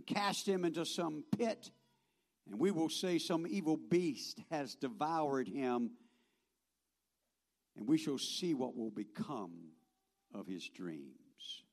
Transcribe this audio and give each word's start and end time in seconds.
and 0.00 0.16
cast 0.16 0.48
him 0.48 0.64
into 0.64 0.86
some 0.86 1.24
pit, 1.36 1.70
and 2.46 2.58
we 2.58 2.70
will 2.70 2.88
say 2.88 3.18
some 3.18 3.46
evil 3.46 3.76
beast 3.76 4.40
has 4.50 4.74
devoured 4.74 5.46
him, 5.46 5.90
and 7.76 7.86
we 7.86 7.98
shall 7.98 8.16
see 8.16 8.54
what 8.54 8.74
will 8.74 8.90
become 8.90 9.72
of 10.34 10.46
his 10.46 10.66
dreams. 10.68 11.64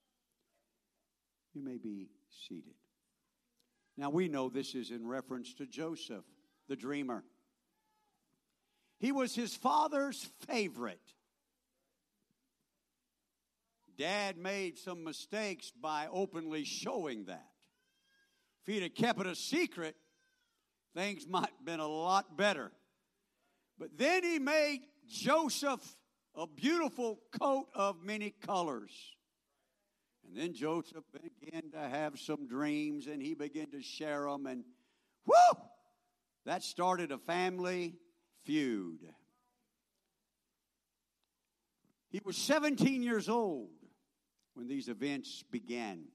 You 1.53 1.61
may 1.63 1.77
be 1.77 2.09
seated. 2.49 2.73
Now 3.95 4.10
we 4.10 4.28
know 4.28 4.49
this 4.49 4.75
is 4.75 4.91
in 4.91 5.07
reference 5.07 5.53
to 5.55 5.65
Joseph, 5.65 6.25
the 6.67 6.75
dreamer. 6.75 7.23
He 8.99 9.13
was 9.13 9.35
his 9.35 9.55
father's 9.55 10.29
favorite. 10.47 11.13
Dad 13.97 14.37
made 14.37 14.78
some 14.78 15.05
mistakes 15.05 15.71
by 15.71 16.07
openly 16.12 16.66
showing 16.66 17.25
that. 17.25 17.48
If 18.68 18.73
he'd 18.73 18.84
have 18.84 18.95
kept 18.95 19.22
it 19.22 19.27
a 19.27 19.36
secret, 19.36 19.95
things 20.94 21.25
might 21.25 21.49
have 21.58 21.66
been 21.66 21.80
a 21.80 21.88
lot 21.88 22.35
better. 22.35 22.71
But 23.80 23.98
then 23.98 24.23
he 24.23 24.39
made 24.39 24.81
Joseph 25.08 25.95
a 26.35 26.48
beautiful 26.48 27.22
coat 27.39 27.67
of 27.73 28.03
many 28.03 28.31
colors. 28.45 28.91
And 30.25 30.35
then 30.35 30.53
Joseph 30.53 31.05
began 31.13 31.72
to 31.72 31.80
have 31.80 32.20
some 32.20 32.45
dreams 32.45 33.08
and 33.08 33.22
he 33.22 33.35
began 33.35 33.72
to 33.72 33.81
share 33.81 34.23
them. 34.23 34.45
And 34.45 34.66
whoo! 35.25 35.61
That 36.45 36.61
started 36.61 37.13
a 37.13 37.17
family 37.17 37.95
feud. 38.44 38.99
He 42.09 42.20
was 42.25 42.36
17 42.36 43.02
years 43.02 43.30
old 43.30 43.70
when 44.55 44.67
these 44.67 44.89
events 44.89 45.44
began. 45.49 46.08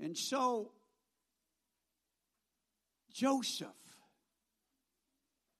And 0.00 0.16
so, 0.16 0.72
Joseph, 3.12 3.68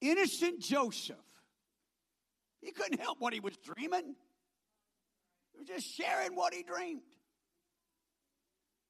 innocent 0.00 0.60
Joseph, 0.60 1.16
he 2.60 2.70
couldn't 2.70 3.00
help 3.00 3.20
what 3.20 3.32
he 3.32 3.40
was 3.40 3.56
dreaming. 3.56 4.14
He 5.52 5.58
was 5.58 5.68
just 5.68 5.86
sharing 5.86 6.34
what 6.34 6.54
he 6.54 6.62
dreamed. 6.62 7.02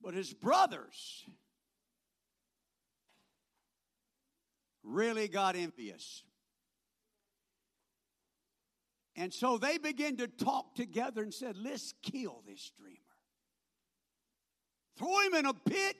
But 0.03 0.15
his 0.15 0.33
brothers 0.33 1.25
really 4.83 5.29
got 5.29 5.57
envious. 5.57 6.23
And 9.17 9.35
so 9.35 9.59
they 9.59 9.79
began 9.79 10.17
to 10.19 10.29
talk 10.29 10.75
together 10.77 11.23
and 11.23 11.35
said, 11.35 11.57
Let's 11.57 11.93
kill 12.03 12.43
this 12.47 12.71
dreamer. 12.79 13.08
Throw 14.99 15.21
him 15.21 15.35
in 15.35 15.47
a 15.47 15.55
pit. 15.55 15.97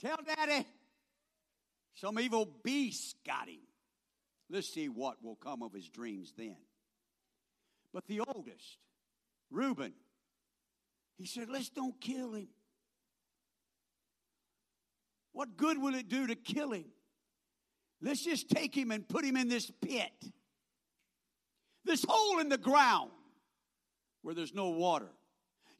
Tell 0.00 0.18
daddy 0.24 0.64
some 1.94 2.18
evil 2.20 2.48
beast 2.62 3.16
got 3.26 3.48
him. 3.48 3.58
Let's 4.48 4.72
see 4.72 4.88
what 4.88 5.22
will 5.22 5.34
come 5.34 5.62
of 5.62 5.72
his 5.72 5.88
dreams 5.88 6.32
then. 6.36 6.56
But 7.92 8.06
the 8.06 8.20
oldest, 8.20 8.78
Reuben, 9.50 9.92
he 11.16 11.26
said, 11.26 11.48
Let's 11.50 11.70
don't 11.70 12.00
kill 12.00 12.34
him. 12.34 12.48
What 15.32 15.56
good 15.56 15.80
will 15.80 15.94
it 15.94 16.08
do 16.08 16.28
to 16.28 16.36
kill 16.36 16.72
him? 16.72 16.86
Let's 18.00 18.24
just 18.24 18.48
take 18.48 18.76
him 18.76 18.92
and 18.92 19.06
put 19.06 19.24
him 19.24 19.36
in 19.36 19.48
this 19.48 19.70
pit, 19.82 20.12
this 21.84 22.04
hole 22.08 22.38
in 22.38 22.48
the 22.48 22.58
ground 22.58 23.10
where 24.22 24.34
there's 24.34 24.54
no 24.54 24.70
water. 24.70 25.08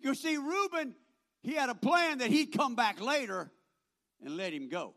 You 0.00 0.14
see, 0.14 0.36
Reuben, 0.36 0.94
he 1.42 1.55
had 1.55 1.69
a 1.69 1.75
plan 1.75 2.19
that 2.19 2.31
he'd 2.31 2.53
come 2.53 2.75
back 2.75 3.00
later 3.00 3.50
and 4.25 4.36
let 4.36 4.53
him 4.53 4.69
go. 4.69 4.94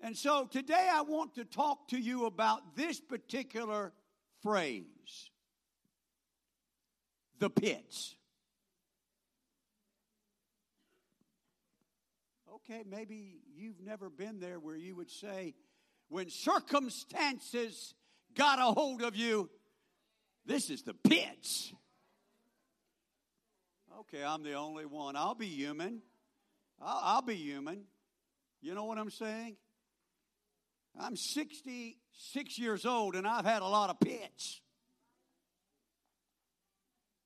And 0.00 0.16
so 0.16 0.46
today 0.46 0.88
I 0.92 1.02
want 1.02 1.34
to 1.36 1.44
talk 1.44 1.88
to 1.88 1.98
you 1.98 2.26
about 2.26 2.76
this 2.76 3.00
particular 3.00 3.92
phrase 4.42 5.30
the 7.38 7.50
pits. 7.50 8.16
Okay, 12.54 12.82
maybe 12.88 13.36
you've 13.54 13.80
never 13.80 14.10
been 14.10 14.40
there 14.40 14.58
where 14.58 14.76
you 14.76 14.96
would 14.96 15.10
say, 15.10 15.54
when 16.08 16.30
circumstances 16.30 17.94
got 18.34 18.58
a 18.58 18.72
hold 18.72 19.02
of 19.02 19.14
you, 19.16 19.50
this 20.46 20.70
is 20.70 20.82
the 20.82 20.94
pits. 20.94 21.72
Okay, 24.00 24.22
I'm 24.22 24.42
the 24.42 24.52
only 24.52 24.84
one. 24.84 25.16
I'll 25.16 25.34
be 25.34 25.46
human. 25.46 26.02
I'll, 26.82 27.00
I'll 27.02 27.22
be 27.22 27.36
human. 27.36 27.84
You 28.60 28.74
know 28.74 28.84
what 28.84 28.98
I'm 28.98 29.10
saying? 29.10 29.56
I'm 30.98 31.16
66 31.16 32.58
years 32.58 32.84
old 32.84 33.14
and 33.14 33.26
I've 33.26 33.44
had 33.44 33.62
a 33.62 33.66
lot 33.66 33.88
of 33.88 33.98
pits. 34.00 34.60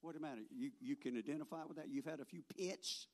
What 0.00 0.14
the 0.14 0.20
matter? 0.20 0.42
You, 0.56 0.70
you 0.80 0.96
can 0.96 1.16
identify 1.16 1.64
with 1.66 1.76
that? 1.76 1.88
You've 1.88 2.04
had 2.04 2.20
a 2.20 2.24
few 2.24 2.42
pits? 2.56 3.06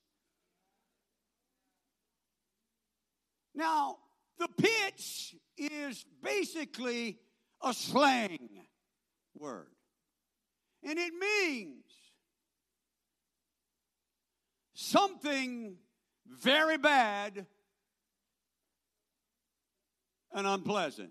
Now, 3.54 3.96
the 4.38 4.48
pitch 4.48 5.34
is 5.56 6.04
basically 6.22 7.18
a 7.62 7.72
slang 7.72 8.50
word. 9.34 9.68
And 10.82 10.98
it 10.98 11.12
means 11.14 11.85
something 14.76 15.76
very 16.26 16.78
bad 16.78 17.46
and 20.32 20.46
unpleasant. 20.46 21.10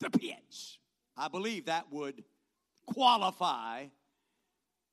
The 0.00 0.10
pits. 0.10 0.78
I 1.16 1.28
believe 1.28 1.66
that 1.66 1.90
would 1.90 2.24
qualify 2.86 3.86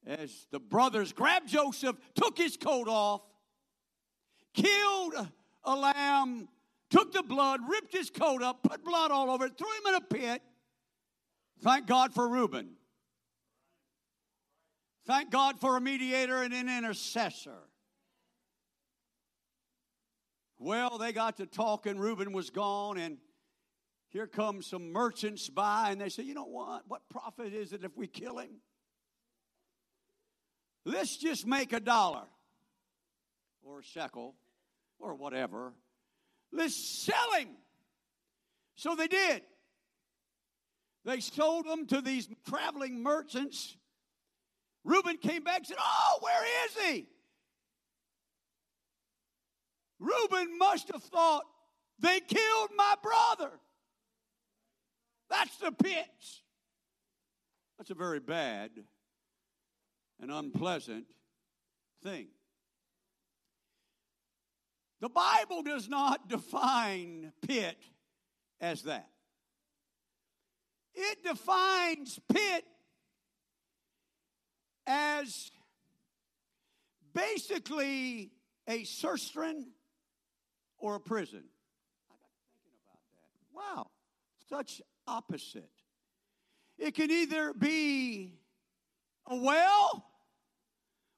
as 0.06 0.48
the 0.52 0.60
brothers 0.60 1.14
grabbed 1.14 1.50
Joseph, 1.50 1.96
took 2.16 2.38
his 2.38 2.58
coat 2.58 2.88
off, 2.88 3.22
killed 4.54 5.28
a 5.64 5.76
lamb 5.76 6.48
took 6.92 7.14
the 7.14 7.24
blood, 7.24 7.62
ripped 7.68 7.94
his 7.94 8.10
coat 8.10 8.44
up, 8.44 8.62
put 8.64 8.84
blood 8.84 9.10
all 9.10 9.32
over 9.32 9.46
it, 9.46 9.58
threw 9.58 9.68
him 9.68 9.88
in 9.88 9.96
a 9.96 10.02
pit. 10.02 10.44
Thank 11.62 11.88
God 11.88 12.14
for 12.14 12.28
Reuben. 12.28 12.72
Thank 15.08 15.32
God 15.32 15.60
for 15.60 15.78
a 15.78 15.82
mediator 15.82 16.44
and 16.44 16.54
an 16.54 16.70
intercessor. 16.70 17.58
Well, 20.62 21.00
they 21.00 21.12
got 21.12 21.38
to 21.38 21.48
talking. 21.48 21.98
Reuben 21.98 22.34
was 22.34 22.52
gone, 22.52 23.00
and 23.00 23.18
here 24.10 24.28
come 24.28 24.62
some 24.62 24.92
merchants 24.92 25.50
by, 25.50 25.90
and 25.90 26.00
they 26.00 26.10
say, 26.10 26.22
You 26.22 26.36
know 26.36 26.46
what? 26.46 26.84
What 26.88 27.02
profit 27.10 27.54
is 27.54 27.74
it 27.74 27.84
if 27.84 27.98
we 27.98 28.06
kill 28.06 28.38
him? 28.38 28.62
Let's 30.86 31.18
just 31.18 31.48
make 31.48 31.74
a 31.74 31.80
dollar 31.80 32.26
or 33.64 33.80
a 33.80 33.84
shekel 33.84 34.36
or 35.00 35.16
whatever 35.16 35.74
Let's 36.52 36.76
sell 36.76 37.34
him. 37.40 37.50
So 38.76 38.96
they 38.96 39.08
did. 39.08 39.42
They 41.06 41.20
sold 41.22 41.66
him 41.66 41.88
to 41.88 42.02
these 42.02 42.28
traveling 42.48 43.02
merchants. 43.02 43.78
Reuben 44.84 45.18
came 45.18 45.44
back 45.44 45.60
and 45.60 45.68
said, 45.68 45.78
Oh, 45.80 46.18
where 46.22 46.44
is 46.66 46.86
he? 46.86 47.08
Reuben 50.02 50.58
must 50.58 50.92
have 50.92 51.04
thought, 51.04 51.44
They 52.00 52.20
killed 52.20 52.70
my 52.76 52.96
brother. 53.04 53.52
That's 55.30 55.56
the 55.58 55.72
pitch. 55.72 56.44
That's 57.78 57.92
a 57.92 57.96
very 57.96 58.20
bad 58.20 58.72
and 60.20 60.32
unpleasant 60.32 61.06
thing. 62.04 62.28
The 65.02 65.10
Bible 65.10 65.62
does 65.62 65.88
not 65.88 66.28
define 66.28 67.32
pit 67.48 67.78
as 68.60 68.84
that. 68.84 69.08
It 70.96 71.24
defines 71.24 72.20
pit 72.32 72.66
as 74.88 75.52
basically 77.14 78.32
a 78.68 78.84
cistern 78.84 79.66
or 80.82 80.96
a 80.96 81.00
prison. 81.00 81.44
I 82.10 82.14
got 82.14 82.30
thinking 82.42 82.72
about 82.84 83.00
that. 83.14 83.78
Wow, 83.78 83.88
such 84.50 84.82
opposite. 85.08 85.70
It 86.78 86.96
can 86.96 87.12
either 87.12 87.54
be 87.54 88.34
a 89.28 89.36
well 89.36 90.06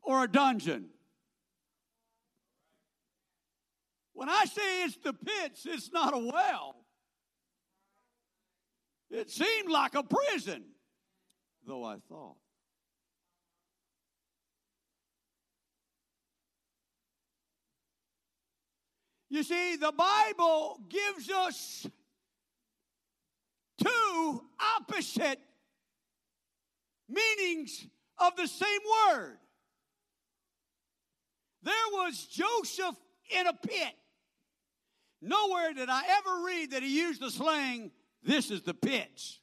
or 0.02 0.26
a 0.26 0.28
dungeon. 0.28 0.90
When 4.12 4.30
I 4.30 4.46
say 4.46 4.84
it's 4.84 4.98
the 4.98 5.14
pits, 5.14 5.66
it's 5.66 5.92
not 5.92 6.14
a 6.14 6.20
well. 6.20 6.76
It 9.10 9.32
seemed 9.32 9.70
like 9.70 9.96
a 9.96 10.04
prison, 10.04 10.64
though 11.66 11.84
I 11.84 11.98
thought. 12.10 12.36
You 19.34 19.42
see, 19.42 19.78
the 19.78 19.92
Bible 19.92 20.80
gives 20.90 21.28
us 21.28 21.88
two 23.84 24.44
opposite 24.78 25.40
meanings 27.10 27.88
of 28.20 28.36
the 28.36 28.46
same 28.46 28.80
word. 29.10 29.38
There 31.64 31.74
was 31.94 32.28
Joseph 32.28 32.96
in 33.36 33.48
a 33.48 33.54
pit. 33.54 33.96
Nowhere 35.20 35.74
did 35.74 35.90
I 35.90 36.04
ever 36.20 36.46
read 36.46 36.70
that 36.74 36.84
he 36.84 36.96
used 36.96 37.20
the 37.20 37.32
slang, 37.32 37.90
this 38.22 38.52
is 38.52 38.62
the 38.62 38.76
pits. 38.76 39.40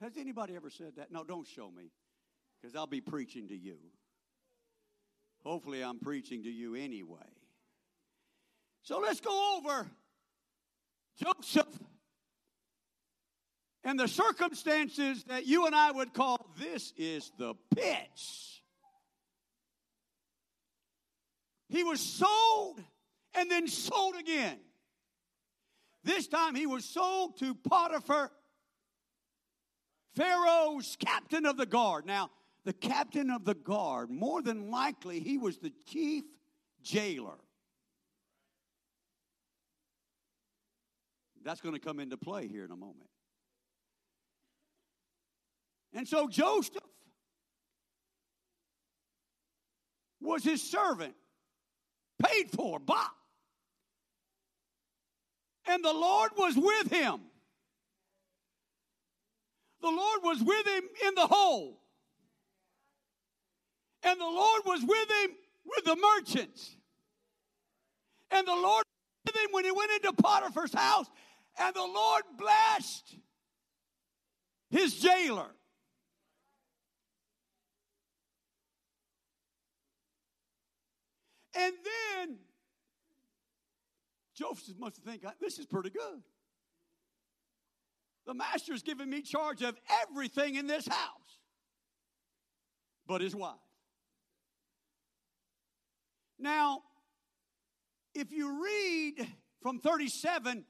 Has 0.00 0.16
anybody 0.16 0.54
ever 0.54 0.70
said 0.70 0.92
that? 0.98 1.10
No, 1.10 1.24
don't 1.24 1.48
show 1.48 1.68
me, 1.68 1.90
because 2.60 2.76
I'll 2.76 2.86
be 2.86 3.00
preaching 3.00 3.48
to 3.48 3.56
you. 3.56 3.78
Hopefully, 5.44 5.82
I'm 5.82 5.98
preaching 5.98 6.44
to 6.44 6.50
you 6.50 6.74
anyway. 6.74 7.18
So 8.82 8.98
let's 8.98 9.20
go 9.20 9.56
over 9.58 9.90
Joseph 11.16 11.68
and 13.84 13.98
the 13.98 14.08
circumstances 14.08 15.24
that 15.24 15.46
you 15.46 15.66
and 15.66 15.74
I 15.74 15.90
would 15.90 16.14
call 16.14 16.38
this 16.58 16.92
is 16.96 17.32
the 17.38 17.54
pits. 17.74 18.60
He 21.68 21.82
was 21.84 22.00
sold 22.00 22.80
and 23.34 23.50
then 23.50 23.66
sold 23.66 24.14
again. 24.16 24.58
This 26.04 26.26
time 26.26 26.54
he 26.54 26.66
was 26.66 26.84
sold 26.84 27.38
to 27.38 27.54
Potiphar 27.54 28.30
Pharaoh's 30.14 30.96
captain 31.00 31.46
of 31.46 31.56
the 31.56 31.64
guard. 31.64 32.04
Now, 32.04 32.30
the 32.64 32.72
captain 32.72 33.30
of 33.30 33.44
the 33.44 33.54
guard, 33.54 34.10
more 34.10 34.40
than 34.42 34.70
likely, 34.70 35.20
he 35.20 35.36
was 35.36 35.58
the 35.58 35.72
chief 35.86 36.24
jailer. 36.82 37.38
That's 41.44 41.60
going 41.60 41.74
to 41.74 41.80
come 41.80 41.98
into 41.98 42.16
play 42.16 42.46
here 42.46 42.64
in 42.64 42.70
a 42.70 42.76
moment. 42.76 43.08
And 45.92 46.06
so 46.06 46.28
Joseph 46.28 46.76
was 50.20 50.44
his 50.44 50.62
servant, 50.62 51.14
paid 52.24 52.50
for, 52.52 52.78
bought. 52.78 53.10
And 55.66 55.84
the 55.84 55.92
Lord 55.92 56.30
was 56.36 56.56
with 56.56 56.92
him. 56.92 57.20
The 59.80 59.90
Lord 59.90 60.20
was 60.22 60.40
with 60.40 60.66
him 60.66 60.84
in 61.08 61.14
the 61.16 61.26
hole. 61.26 61.81
And 64.04 64.20
the 64.20 64.24
Lord 64.24 64.62
was 64.66 64.82
with 64.82 65.10
him 65.10 65.36
with 65.64 65.84
the 65.84 65.96
merchants. 65.96 66.76
And 68.30 68.46
the 68.46 68.54
Lord 68.54 68.84
with 69.26 69.36
him 69.36 69.48
when 69.52 69.64
he 69.64 69.70
went 69.70 69.90
into 69.92 70.12
Potiphar's 70.12 70.74
house. 70.74 71.06
And 71.58 71.74
the 71.74 71.80
Lord 71.80 72.22
blessed 72.38 73.16
his 74.70 74.94
jailer. 74.98 75.50
And 81.54 81.74
then 81.84 82.38
Joseph 84.34 84.78
must 84.78 84.96
think, 85.02 85.24
this 85.40 85.58
is 85.58 85.66
pretty 85.66 85.90
good. 85.90 86.22
The 88.26 88.34
master's 88.34 88.82
given 88.82 89.10
me 89.10 89.20
charge 89.20 89.62
of 89.62 89.76
everything 90.02 90.54
in 90.54 90.66
this 90.66 90.86
house, 90.86 91.38
but 93.06 93.20
his 93.20 93.36
wife. 93.36 93.56
Now, 96.42 96.82
if 98.14 98.32
you 98.32 98.62
read 98.64 99.28
from 99.62 99.78
37 99.78 100.64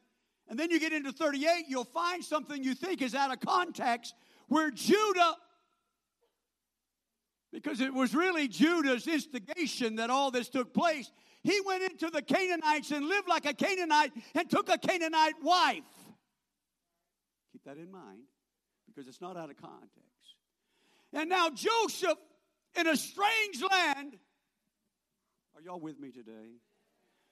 and 0.49 0.59
then 0.59 0.71
you 0.71 0.79
get 0.79 0.93
into 0.93 1.13
38, 1.13 1.65
you'll 1.67 1.85
find 1.85 2.23
something 2.23 2.63
you 2.63 2.75
think 2.75 3.01
is 3.01 3.15
out 3.15 3.33
of 3.33 3.41
context 3.41 4.15
where 4.49 4.71
Judah, 4.71 5.35
because 7.53 7.81
it 7.81 7.93
was 7.93 8.15
really 8.15 8.49
Judah's 8.49 9.09
instigation 9.09 9.97
that 9.97 10.11
all 10.11 10.31
this 10.31 10.51
took 10.51 10.75
place, 10.75 11.11
he 11.43 11.59
went 11.65 11.83
into 11.83 12.11
the 12.11 12.21
Canaanites 12.21 12.91
and 12.91 13.07
lived 13.07 13.29
like 13.29 13.47
a 13.47 13.55
Canaanite 13.55 14.13
and 14.35 14.51
took 14.51 14.69
a 14.69 14.77
Canaanite 14.77 15.43
wife. 15.43 15.83
Keep 17.53 17.65
that 17.65 17.79
in 17.79 17.91
mind 17.91 18.21
because 18.87 19.09
it's 19.09 19.23
not 19.23 19.39
out 19.39 19.49
of 19.49 19.57
context. 19.57 20.37
And 21.15 21.31
now 21.31 21.49
Joseph 21.49 22.19
in 22.79 22.87
a 22.87 22.97
strange 22.97 23.63
land. 23.71 24.19
Are 25.63 25.65
y'all 25.65 25.81
with 25.81 26.01
me 26.01 26.11
today? 26.11 26.57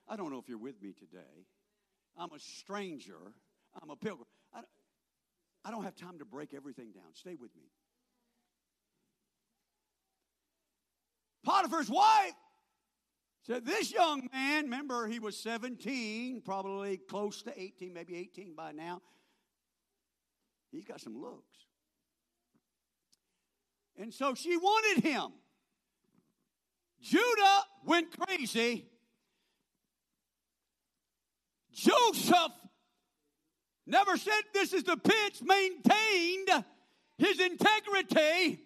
I 0.06 0.14
don't 0.14 0.30
know 0.30 0.38
if 0.38 0.48
you're 0.48 0.56
with 0.56 0.80
me 0.80 0.92
today. 0.92 1.46
I'm 2.16 2.32
a 2.32 2.38
stranger. 2.38 3.18
I'm 3.82 3.90
a 3.90 3.96
pilgrim. 3.96 4.28
I, 4.54 4.60
I 5.64 5.72
don't 5.72 5.82
have 5.82 5.96
time 5.96 6.20
to 6.20 6.24
break 6.24 6.54
everything 6.54 6.92
down. 6.92 7.12
Stay 7.14 7.34
with 7.34 7.50
me. 7.56 7.64
Potiphar's 11.44 11.90
wife 11.90 12.34
said, 13.42 13.66
This 13.66 13.92
young 13.92 14.28
man, 14.32 14.64
remember 14.64 15.08
he 15.08 15.18
was 15.18 15.36
17, 15.36 16.42
probably 16.44 16.98
close 16.98 17.42
to 17.42 17.60
18, 17.60 17.92
maybe 17.92 18.16
18 18.16 18.54
by 18.54 18.70
now. 18.70 19.00
He's 20.70 20.84
got 20.84 21.00
some 21.00 21.20
looks. 21.20 21.56
And 23.96 24.14
so 24.14 24.34
she 24.34 24.56
wanted 24.56 25.02
him. 25.02 25.32
Judah 27.02 27.64
went 27.84 28.16
crazy. 28.18 28.86
Joseph 31.72 32.52
never 33.86 34.16
said 34.16 34.40
this 34.52 34.72
is 34.72 34.84
the 34.84 34.96
pitch, 34.96 35.42
maintained 35.42 36.64
his 37.16 37.40
integrity 37.40 38.60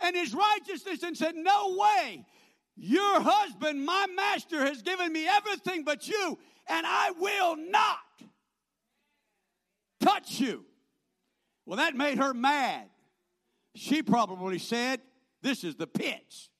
and 0.00 0.16
his 0.16 0.34
righteousness 0.34 1.02
and 1.02 1.16
said, 1.16 1.34
No 1.34 1.76
way. 1.76 2.24
Your 2.76 3.20
husband, 3.20 3.84
my 3.84 4.06
master, 4.14 4.64
has 4.64 4.82
given 4.82 5.12
me 5.12 5.26
everything 5.26 5.82
but 5.82 6.06
you, 6.06 6.38
and 6.68 6.86
I 6.86 7.10
will 7.18 7.56
not 7.56 7.98
touch 10.00 10.38
you. 10.38 10.64
Well, 11.66 11.78
that 11.78 11.96
made 11.96 12.18
her 12.18 12.32
mad. 12.32 12.88
She 13.74 14.02
probably 14.02 14.58
said, 14.58 15.00
This 15.42 15.64
is 15.64 15.74
the 15.74 15.86
pits. 15.86 16.50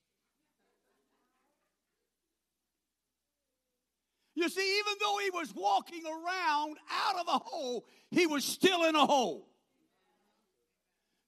You 4.38 4.48
see, 4.48 4.78
even 4.78 4.92
though 5.00 5.18
he 5.18 5.30
was 5.30 5.52
walking 5.52 6.04
around 6.06 6.76
out 6.92 7.16
of 7.18 7.26
a 7.26 7.38
hole, 7.44 7.84
he 8.08 8.28
was 8.28 8.44
still 8.44 8.84
in 8.84 8.94
a 8.94 9.04
hole. 9.04 9.48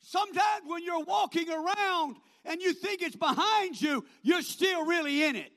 Sometimes 0.01 0.63
when 0.65 0.85
you're 0.85 1.03
walking 1.03 1.51
around 1.51 2.19
and 2.45 2.63
you 2.63 2.73
think 2.73 3.03
it's 3.03 3.17
behind 3.17 3.83
you, 3.83 4.05
you're 4.23 4.43
still 4.43 4.87
really 4.87 5.25
in 5.25 5.35
it. 5.35 5.51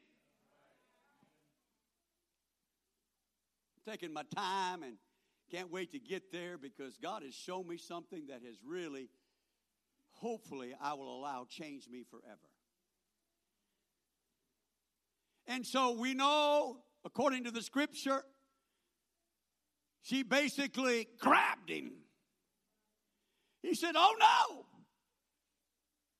Taking 3.87 4.13
my 4.13 4.23
time 4.33 4.81
and 4.81 4.95
can't 5.51 5.71
wait 5.71 5.91
to 5.91 5.99
get 5.99 6.31
there 6.31 6.57
because 6.57 6.97
God 6.97 7.21
has 7.21 7.35
shown 7.35 7.67
me 7.67 7.77
something 7.77 8.25
that 8.29 8.41
has 8.43 8.55
really, 8.65 9.09
hopefully, 10.09 10.73
I 10.81 10.95
will 10.95 11.19
allow 11.19 11.45
change 11.47 11.87
me 11.87 12.03
forever. 12.09 12.49
And 15.45 15.63
so 15.67 15.91
we 15.91 16.15
know, 16.15 16.79
according 17.05 17.43
to 17.45 17.51
the 17.51 17.61
scripture, 17.61 18.23
she 20.01 20.23
basically 20.23 21.07
grabbed 21.19 21.69
him. 21.69 21.93
He 23.61 23.75
said, 23.75 23.95
Oh 23.95 24.15
no! 24.19 24.65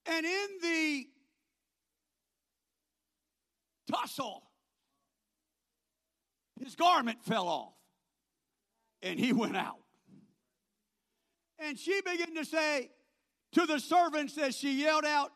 And 0.06 0.26
in 0.26 0.48
the 0.62 1.08
tussle, 3.92 4.44
his 6.60 6.76
garment 6.76 7.24
fell 7.24 7.48
off 7.48 7.74
and 9.02 9.20
he 9.20 9.34
went 9.34 9.58
out. 9.58 9.80
And 11.60 11.78
she 11.78 12.02
began 12.02 12.36
to 12.36 12.46
say 12.46 12.90
to 13.54 13.66
the 13.66 13.80
servants 13.80 14.38
as 14.38 14.56
she 14.56 14.82
yelled 14.82 15.06
out, 15.06 15.32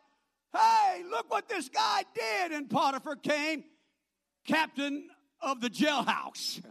Hey, 0.54 1.04
look 1.10 1.30
what 1.30 1.50
this 1.50 1.70
guy 1.70 2.04
did. 2.16 2.52
And 2.54 2.70
Potiphar 2.70 3.18
came, 3.18 3.66
captain 4.46 5.10
of 5.42 5.62
the 5.62 5.70
jailhouse. 5.70 6.62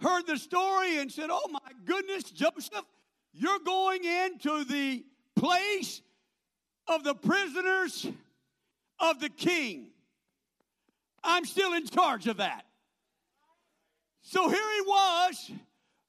Heard 0.00 0.26
the 0.26 0.36
story 0.36 0.98
and 0.98 1.10
said, 1.10 1.28
Oh 1.30 1.48
my 1.50 1.72
goodness, 1.84 2.24
Joseph, 2.24 2.84
you're 3.32 3.58
going 3.60 4.04
into 4.04 4.64
the 4.64 5.04
place 5.34 6.02
of 6.86 7.02
the 7.02 7.14
prisoners 7.14 8.06
of 8.98 9.20
the 9.20 9.28
king. 9.28 9.88
I'm 11.24 11.44
still 11.44 11.72
in 11.72 11.86
charge 11.86 12.26
of 12.26 12.38
that. 12.38 12.64
So 14.22 14.48
here 14.48 14.56
he 14.56 14.80
was 14.82 15.50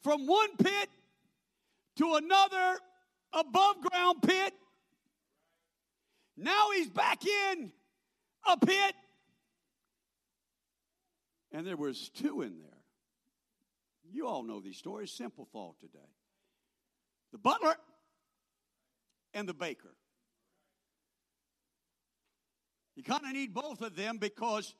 from 0.02 0.28
one 0.28 0.56
pit 0.58 0.90
to 1.98 2.16
another 2.16 2.80
above 3.34 3.82
ground 3.82 4.22
pit. 4.22 4.54
Now 6.36 6.70
he's 6.76 6.90
back 6.90 7.26
in 7.26 7.72
a 8.50 8.58
pit. 8.58 8.96
And 11.52 11.66
there 11.66 11.78
was 11.78 12.10
two 12.10 12.42
in 12.42 12.60
there. 12.60 12.70
You 14.12 14.28
all 14.28 14.44
know 14.44 14.60
these 14.60 14.78
stories. 14.78 15.12
Simple 15.12 15.48
thought 15.52 15.80
today. 15.80 16.00
The 17.32 17.38
butler 17.38 17.76
and 19.34 19.48
the 19.48 19.54
baker. 19.54 19.96
You 22.96 23.04
kind 23.04 23.24
of 23.26 23.32
need 23.32 23.54
both 23.54 23.82
of 23.82 23.96
them 23.96 24.18
because 24.18 24.74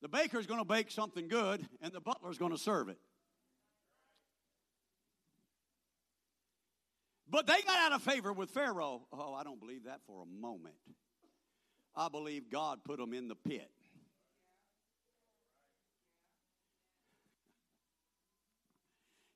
the 0.00 0.08
baker 0.08 0.38
is 0.38 0.46
going 0.46 0.60
to 0.60 0.64
bake 0.64 0.90
something 0.90 1.28
good 1.28 1.66
and 1.80 1.92
the 1.92 2.00
butler 2.00 2.30
is 2.30 2.38
going 2.38 2.52
to 2.52 2.58
serve 2.58 2.88
it. 2.88 2.98
But 7.28 7.48
they 7.48 7.60
got 7.62 7.78
out 7.80 7.92
of 7.92 8.02
favor 8.02 8.32
with 8.32 8.50
Pharaoh. 8.50 9.02
Oh, 9.12 9.34
I 9.34 9.42
don't 9.42 9.58
believe 9.58 9.84
that 9.84 10.02
for 10.06 10.22
a 10.22 10.40
moment. 10.40 10.76
I 11.96 12.08
believe 12.08 12.50
God 12.50 12.80
put 12.84 12.98
them 12.98 13.12
in 13.12 13.28
the 13.28 13.36
pit. 13.36 13.70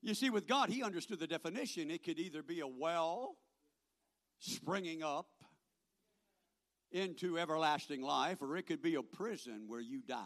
You 0.01 0.13
see, 0.13 0.29
with 0.29 0.47
God, 0.47 0.69
He 0.69 0.83
understood 0.83 1.19
the 1.19 1.27
definition. 1.27 1.91
It 1.91 2.03
could 2.03 2.19
either 2.19 2.41
be 2.41 2.61
a 2.61 2.67
well 2.67 3.35
springing 4.39 5.03
up 5.03 5.27
into 6.91 7.37
everlasting 7.37 8.01
life, 8.01 8.41
or 8.41 8.57
it 8.57 8.65
could 8.65 8.81
be 8.81 8.95
a 8.95 9.03
prison 9.03 9.65
where 9.67 9.81
you 9.81 10.01
die. 10.01 10.23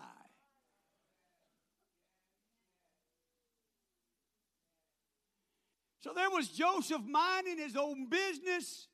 So 6.01 6.11
there 6.13 6.29
was 6.29 6.49
Joseph 6.49 7.01
minding 7.07 7.57
his 7.57 7.77
own 7.77 8.09
business. 8.09 8.87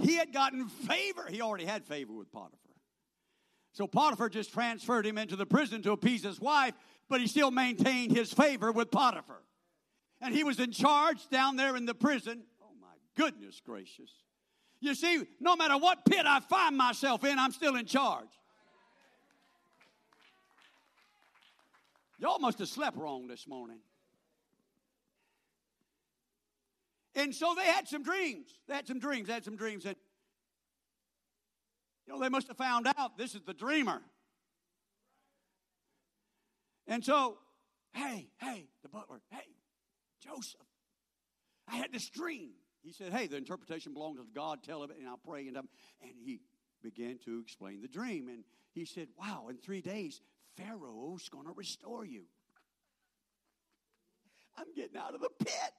He 0.00 0.16
had 0.16 0.32
gotten 0.32 0.68
favor. 0.68 1.26
He 1.28 1.40
already 1.40 1.64
had 1.64 1.84
favor 1.84 2.12
with 2.12 2.30
Potiphar. 2.30 2.58
So 3.72 3.86
Potiphar 3.86 4.28
just 4.28 4.52
transferred 4.52 5.06
him 5.06 5.18
into 5.18 5.36
the 5.36 5.46
prison 5.46 5.82
to 5.82 5.92
appease 5.92 6.22
his 6.22 6.40
wife, 6.40 6.74
but 7.08 7.20
he 7.20 7.26
still 7.26 7.50
maintained 7.50 8.16
his 8.16 8.32
favor 8.32 8.72
with 8.72 8.90
Potiphar. 8.90 9.42
And 10.20 10.34
he 10.34 10.44
was 10.44 10.58
in 10.58 10.72
charge 10.72 11.28
down 11.30 11.56
there 11.56 11.76
in 11.76 11.86
the 11.86 11.94
prison. 11.94 12.42
Oh 12.62 12.74
my 12.80 12.88
goodness 13.16 13.60
gracious. 13.64 14.10
You 14.80 14.94
see, 14.94 15.24
no 15.40 15.56
matter 15.56 15.76
what 15.76 16.04
pit 16.04 16.24
I 16.26 16.40
find 16.40 16.76
myself 16.76 17.24
in, 17.24 17.38
I'm 17.38 17.52
still 17.52 17.76
in 17.76 17.86
charge. 17.86 18.28
Y'all 22.20 22.38
must 22.38 22.58
have 22.58 22.68
slept 22.68 22.96
wrong 22.96 23.28
this 23.28 23.46
morning. 23.46 23.78
And 27.18 27.34
so 27.34 27.52
they 27.56 27.64
had 27.64 27.88
some 27.88 28.04
dreams. 28.04 28.46
They 28.68 28.74
had 28.74 28.86
some 28.86 29.00
dreams. 29.00 29.26
They 29.26 29.34
had 29.34 29.44
some 29.44 29.56
dreams. 29.56 29.84
And, 29.84 29.96
you 32.06 32.12
know, 32.12 32.20
they 32.20 32.28
must 32.28 32.46
have 32.46 32.56
found 32.56 32.86
out 32.96 33.18
this 33.18 33.34
is 33.34 33.42
the 33.42 33.52
dreamer. 33.52 34.00
And 36.86 37.04
so, 37.04 37.38
hey, 37.92 38.28
hey, 38.40 38.68
the 38.84 38.88
butler, 38.88 39.20
hey, 39.32 39.48
Joseph, 40.24 40.60
I 41.66 41.74
had 41.74 41.92
this 41.92 42.08
dream. 42.08 42.50
He 42.84 42.92
said, 42.92 43.12
Hey, 43.12 43.26
the 43.26 43.36
interpretation 43.36 43.92
belongs 43.92 44.18
to 44.20 44.26
God. 44.32 44.62
Tell 44.62 44.84
him, 44.84 44.90
and 44.96 45.08
I'll 45.08 45.18
pray. 45.18 45.48
And, 45.48 45.56
and 45.56 45.66
he 46.24 46.38
began 46.84 47.18
to 47.24 47.40
explain 47.40 47.82
the 47.82 47.88
dream. 47.88 48.28
And 48.28 48.44
he 48.72 48.84
said, 48.84 49.08
Wow, 49.18 49.48
in 49.50 49.56
three 49.56 49.80
days, 49.80 50.20
Pharaoh's 50.56 51.28
going 51.28 51.46
to 51.46 51.52
restore 51.52 52.04
you. 52.04 52.22
I'm 54.56 54.72
getting 54.76 54.96
out 54.96 55.14
of 55.14 55.20
the 55.20 55.30
pit. 55.44 55.72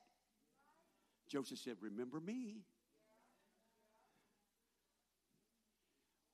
Joseph 1.29 1.59
said, 1.59 1.75
Remember 1.81 2.19
me. 2.19 2.63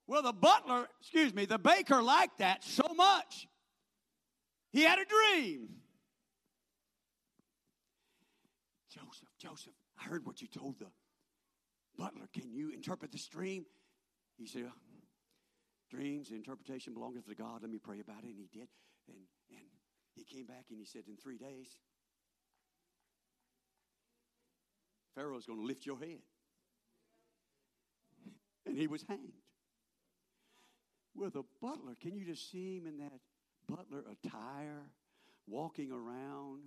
Well, 0.08 0.22
the 0.22 0.34
butler, 0.34 0.88
excuse 1.00 1.34
me, 1.34 1.46
the 1.46 1.58
baker 1.58 2.02
liked 2.02 2.38
that 2.38 2.64
so 2.64 2.94
much. 2.96 3.48
He 4.72 4.82
had 4.84 5.00
a 5.00 5.06
dream. 5.06 5.70
Joseph, 8.94 9.30
Joseph, 9.40 9.74
I 10.00 10.04
heard 10.04 10.26
what 10.26 10.42
you 10.42 10.48
told 10.48 10.80
the 10.80 10.88
butler. 11.98 12.28
Can 12.34 12.54
you 12.54 12.70
interpret 12.72 13.12
this 13.12 13.28
dream? 13.28 13.66
He 14.38 14.48
said, 14.48 14.66
uh, 14.66 14.70
Dreams, 15.90 16.32
interpretation 16.32 16.94
belongeth 16.94 17.28
to 17.28 17.36
God. 17.36 17.62
Let 17.62 17.72
me 17.72 17.80
pray 17.80 18.00
about 18.00 18.24
it. 18.24 18.30
And 18.30 18.40
he 18.40 18.50
did. 18.52 18.68
And, 19.08 19.18
and 19.50 19.66
he 20.14 20.24
came 20.24 20.46
back 20.46 20.66
and 20.70 20.80
he 20.80 20.86
said, 20.86 21.04
In 21.08 21.16
three 21.16 21.38
days, 21.38 21.78
Pharaoh's 25.16 25.46
going 25.46 25.60
to 25.60 25.66
lift 25.66 25.86
your 25.86 25.98
head. 25.98 26.20
And 28.66 28.78
he 28.78 28.88
was 28.88 29.04
hanged. 29.08 29.34
With 31.16 31.36
a 31.36 31.44
butler, 31.62 31.94
can 32.00 32.16
you 32.16 32.26
just 32.26 32.52
see 32.52 32.78
him 32.78 32.88
in 32.88 32.98
that 32.98 33.14
butler 33.68 34.04
attire, 34.12 34.84
walking 35.48 35.92
around? 35.92 36.64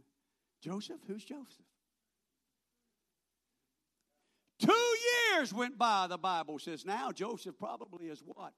Joseph? 0.62 1.00
Who's 1.07 1.25
Joseph? 1.25 1.67
Two 4.59 4.97
years 5.33 5.52
went 5.52 5.78
by, 5.78 6.07
the 6.09 6.19
Bible 6.19 6.59
says. 6.59 6.85
Now, 6.85 7.12
Joseph 7.12 7.59
probably 7.59 8.07
is 8.07 8.23
what? 8.25 8.55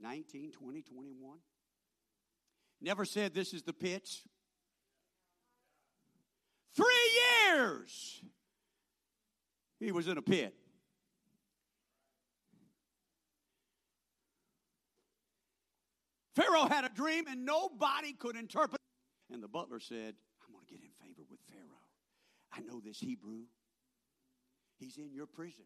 19, 0.00 0.50
20, 0.50 0.82
21. 0.82 1.38
Never 2.80 3.04
said 3.04 3.32
this 3.32 3.54
is 3.54 3.62
the 3.62 3.72
pitch. 3.72 4.24
Three 6.74 6.84
years 7.46 8.13
he 9.84 9.92
was 9.92 10.08
in 10.08 10.16
a 10.16 10.22
pit. 10.22 10.54
Pharaoh 16.34 16.66
had 16.66 16.84
a 16.84 16.88
dream 16.88 17.26
and 17.28 17.44
nobody 17.44 18.12
could 18.12 18.36
interpret. 18.36 18.80
And 19.30 19.42
the 19.42 19.48
butler 19.48 19.78
said, 19.78 20.14
I'm 20.44 20.52
going 20.52 20.64
to 20.66 20.72
get 20.72 20.80
in 20.82 20.90
favor 20.90 21.22
with 21.30 21.38
Pharaoh. 21.48 21.82
I 22.52 22.60
know 22.60 22.80
this 22.80 22.98
Hebrew. 22.98 23.42
He's 24.78 24.96
in 24.96 25.12
your 25.12 25.26
prison. 25.26 25.64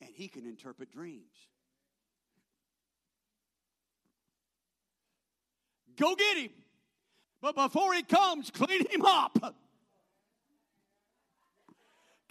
And 0.00 0.10
he 0.12 0.26
can 0.26 0.44
interpret 0.44 0.90
dreams. 0.90 1.48
Go 5.96 6.16
get 6.16 6.38
him. 6.38 6.50
But 7.40 7.54
before 7.54 7.94
he 7.94 8.02
comes, 8.02 8.50
clean 8.50 8.86
him 8.90 9.04
up. 9.04 9.54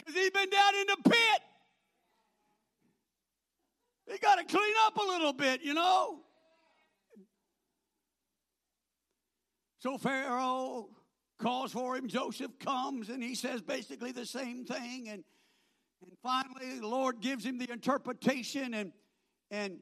Because 0.03 0.21
he's 0.21 0.31
been 0.31 0.49
down 0.49 0.75
in 0.75 0.87
the 0.87 1.09
pit. 1.09 1.41
He 4.11 4.17
got 4.17 4.35
to 4.35 4.45
clean 4.45 4.73
up 4.85 4.97
a 4.97 5.05
little 5.05 5.33
bit, 5.33 5.61
you 5.61 5.73
know. 5.73 6.19
So 9.79 9.97
Pharaoh 9.97 10.89
calls 11.39 11.71
for 11.71 11.95
him. 11.95 12.07
Joseph 12.07 12.57
comes 12.59 13.09
and 13.09 13.23
he 13.23 13.35
says 13.35 13.61
basically 13.61 14.11
the 14.11 14.25
same 14.25 14.65
thing. 14.65 15.09
And 15.09 15.23
and 16.03 16.17
finally, 16.21 16.79
the 16.79 16.87
Lord 16.87 17.21
gives 17.21 17.45
him 17.45 17.57
the 17.57 17.71
interpretation, 17.71 18.73
and, 18.73 18.91
and 19.49 19.79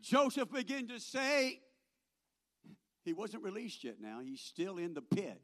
Joseph 0.00 0.50
begins 0.52 0.90
to 0.90 1.00
say, 1.00 1.60
he 3.04 3.12
wasn't 3.12 3.42
released 3.42 3.82
yet 3.82 3.96
now, 4.00 4.20
he's 4.20 4.40
still 4.40 4.78
in 4.78 4.94
the 4.94 5.02
pit. 5.02 5.40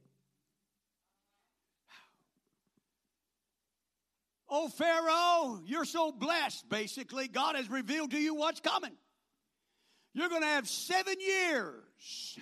Oh, 4.57 4.69
Pharaoh, 4.69 5.61
you're 5.67 5.85
so 5.85 6.13
blessed, 6.13 6.69
basically. 6.69 7.27
God 7.27 7.57
has 7.57 7.69
revealed 7.69 8.13
to 8.13 8.19
you 8.21 8.37
what's 8.37 8.61
coming. 8.61 8.93
You're 10.13 10.29
going 10.29 10.43
to 10.43 10.47
have 10.47 10.69
seven 10.69 11.17
years 11.19 12.39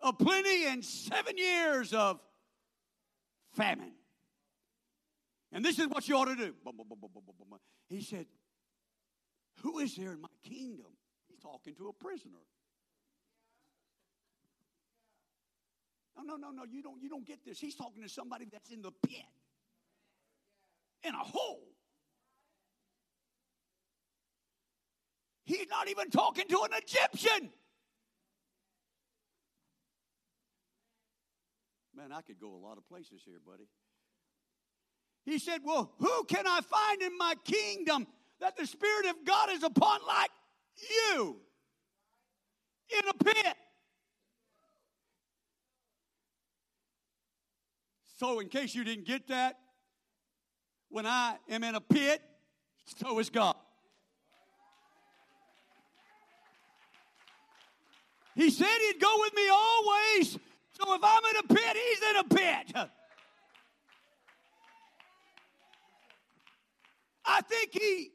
of 0.00 0.16
plenty 0.16 0.64
and 0.64 0.82
seven 0.82 1.36
years 1.36 1.92
of 1.92 2.20
famine. 3.52 3.92
And 5.52 5.62
this 5.62 5.78
is 5.78 5.86
what 5.86 6.08
you 6.08 6.16
ought 6.16 6.28
to 6.28 6.36
do. 6.36 6.54
He 7.90 8.00
said, 8.00 8.24
Who 9.62 9.80
is 9.80 9.94
there 9.94 10.12
in 10.12 10.22
my 10.22 10.28
kingdom? 10.42 10.86
He's 11.28 11.40
talking 11.40 11.74
to 11.74 11.88
a 11.88 11.92
prisoner. 11.92 12.40
No, 16.26 16.36
no, 16.36 16.48
no, 16.48 16.50
no. 16.50 16.64
You 16.64 16.82
don't, 16.82 17.00
you 17.02 17.08
don't 17.08 17.26
get 17.26 17.44
this. 17.44 17.58
He's 17.58 17.74
talking 17.74 18.02
to 18.02 18.08
somebody 18.08 18.46
that's 18.50 18.70
in 18.70 18.82
the 18.82 18.90
pit, 19.06 19.24
in 21.02 21.14
a 21.14 21.18
hole. 21.18 21.66
He's 25.44 25.68
not 25.68 25.88
even 25.88 26.10
talking 26.10 26.46
to 26.48 26.62
an 26.62 26.70
Egyptian. 26.74 27.50
Man, 31.96 32.12
I 32.12 32.22
could 32.22 32.38
go 32.38 32.54
a 32.54 32.62
lot 32.64 32.78
of 32.78 32.86
places 32.86 33.22
here, 33.24 33.40
buddy. 33.44 33.68
He 35.24 35.38
said, 35.38 35.60
Well, 35.64 35.92
who 35.98 36.24
can 36.24 36.46
I 36.46 36.60
find 36.60 37.02
in 37.02 37.16
my 37.18 37.34
kingdom 37.44 38.06
that 38.40 38.56
the 38.56 38.66
Spirit 38.66 39.06
of 39.06 39.16
God 39.24 39.50
is 39.50 39.62
upon 39.62 40.00
like 40.06 40.30
you 41.14 41.36
in 42.90 43.08
a 43.08 43.24
pit? 43.24 43.56
So, 48.20 48.38
in 48.38 48.48
case 48.48 48.74
you 48.74 48.84
didn't 48.84 49.06
get 49.06 49.28
that, 49.28 49.56
when 50.90 51.06
I 51.06 51.36
am 51.48 51.64
in 51.64 51.74
a 51.74 51.80
pit, 51.80 52.20
so 52.84 53.18
is 53.18 53.30
God. 53.30 53.56
He 58.34 58.50
said 58.50 58.66
he'd 58.66 59.00
go 59.00 59.10
with 59.20 59.34
me 59.34 59.48
always. 59.48 60.32
So 60.72 60.94
if 60.94 61.00
I'm 61.02 61.22
in 61.30 61.36
a 61.38 61.54
pit, 61.54 61.76
he's 61.76 62.10
in 62.10 62.16
a 62.16 62.24
pit. 62.24 62.90
I 67.24 67.40
think 67.40 67.70
he 67.72 68.10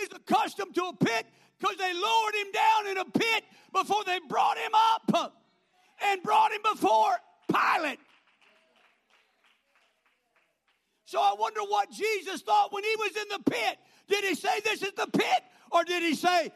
is 0.00 0.08
accustomed 0.14 0.74
to 0.76 0.84
a 0.84 0.96
pit 0.96 1.26
because 1.60 1.76
they 1.76 1.92
lowered 1.92 2.34
him 2.36 2.52
down 2.52 2.86
in 2.90 2.96
a 2.96 3.04
pit 3.04 3.44
before 3.70 4.02
they 4.06 4.18
brought 4.30 4.56
him 4.56 4.72
up 4.74 5.34
and 6.02 6.22
brought 6.22 6.52
him 6.52 6.62
before 6.72 7.16
Pilate. 7.50 7.98
So 11.12 11.20
I 11.20 11.34
wonder 11.38 11.60
what 11.60 11.90
Jesus 11.90 12.40
thought 12.40 12.72
when 12.72 12.82
he 12.84 12.96
was 12.96 13.10
in 13.14 13.28
the 13.28 13.50
pit. 13.50 13.76
Did 14.08 14.24
he 14.24 14.34
say, 14.34 14.60
This 14.64 14.82
is 14.82 14.92
the 14.92 15.06
pit? 15.06 15.42
Or 15.70 15.84
did 15.84 16.02
he 16.02 16.14
say, 16.14 16.50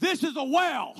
This 0.00 0.24
is 0.24 0.34
a 0.34 0.44
well? 0.44 0.94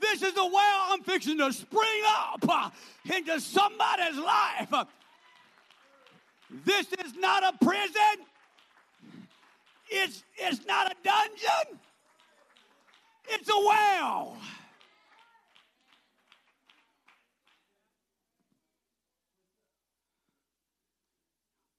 This 0.00 0.22
is 0.22 0.32
a 0.36 0.46
well 0.46 0.86
I'm 0.90 1.02
fixing 1.02 1.38
to 1.38 1.52
spring 1.52 2.02
up 2.06 2.48
uh, 2.48 2.70
into 3.12 3.40
somebody's 3.40 4.16
life. 4.16 4.86
This 6.64 6.86
is 7.04 7.16
not 7.16 7.42
a 7.42 7.64
prison. 7.64 8.26
It's, 9.88 10.22
it's 10.36 10.64
not 10.66 10.92
a 10.92 10.94
dungeon. 11.02 11.80
It's 13.28 13.48
a 13.48 13.58
well. 13.58 14.36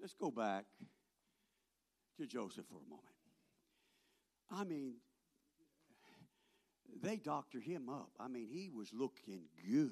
Let's 0.02 0.16
go 0.16 0.32
back 0.32 0.66
to 2.18 2.26
Joseph 2.26 2.66
for 2.66 2.78
a 2.78 2.90
moment. 2.90 3.06
I 4.50 4.64
mean, 4.64 4.96
they 7.02 7.18
doctored 7.18 7.64
him 7.64 7.88
up. 7.88 8.10
I 8.20 8.28
mean, 8.28 8.48
he 8.50 8.70
was 8.70 8.90
looking 8.92 9.44
good. 9.70 9.88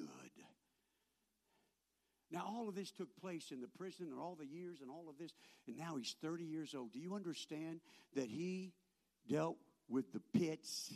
Now, 2.32 2.44
all 2.46 2.68
of 2.68 2.74
this 2.74 2.90
took 2.90 3.16
place 3.20 3.50
in 3.52 3.60
the 3.60 3.68
prison 3.68 4.08
and 4.10 4.18
all 4.18 4.36
the 4.38 4.46
years 4.46 4.80
and 4.80 4.90
all 4.90 5.08
of 5.08 5.16
this, 5.18 5.32
and 5.66 5.76
now 5.76 5.96
he's 5.96 6.14
30 6.22 6.44
years 6.44 6.74
old. 6.74 6.92
Do 6.92 6.98
you 6.98 7.14
understand 7.14 7.80
that 8.14 8.28
he 8.28 8.72
dealt 9.28 9.58
with 9.88 10.12
the 10.12 10.20
pits 10.38 10.92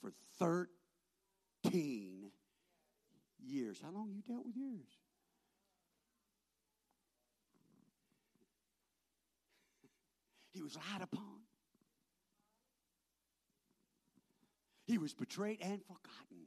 for 0.00 0.12
13 0.38 2.30
years? 3.44 3.80
How 3.82 3.90
long 3.90 4.10
you 4.12 4.22
dealt 4.22 4.46
with 4.46 4.56
yours? 4.56 5.01
He 10.52 10.62
was 10.62 10.76
lied 10.76 11.02
upon. 11.02 11.40
He 14.86 14.98
was 14.98 15.14
betrayed 15.14 15.58
and 15.62 15.80
forgotten. 15.82 16.46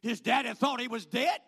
His 0.00 0.20
daddy 0.20 0.52
thought 0.54 0.80
he 0.80 0.88
was 0.88 1.06
dead. 1.06 1.38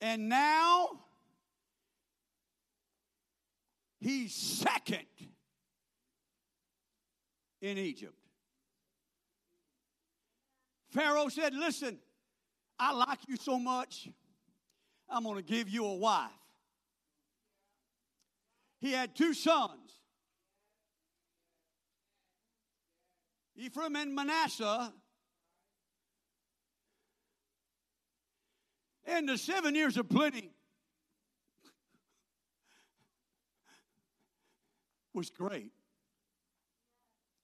And 0.00 0.28
now 0.28 0.90
he's 4.00 4.34
second 4.34 5.06
in 7.60 7.78
Egypt. 7.78 8.14
Pharaoh 10.90 11.28
said, 11.28 11.54
Listen, 11.54 11.98
I 12.78 12.92
like 12.92 13.18
you 13.26 13.36
so 13.36 13.58
much, 13.58 14.08
I'm 15.08 15.24
going 15.24 15.36
to 15.36 15.42
give 15.42 15.68
you 15.68 15.84
a 15.84 15.94
wife. 15.94 16.30
He 18.80 18.92
had 18.92 19.16
two 19.16 19.34
sons. 19.34 19.92
Ephraim 23.56 23.96
and 23.96 24.14
Manasseh. 24.14 24.92
And 29.04 29.28
the 29.28 29.36
seven 29.36 29.74
years 29.74 29.96
of 29.96 30.08
plenty 30.08 30.50
was 35.12 35.30
great. 35.30 35.72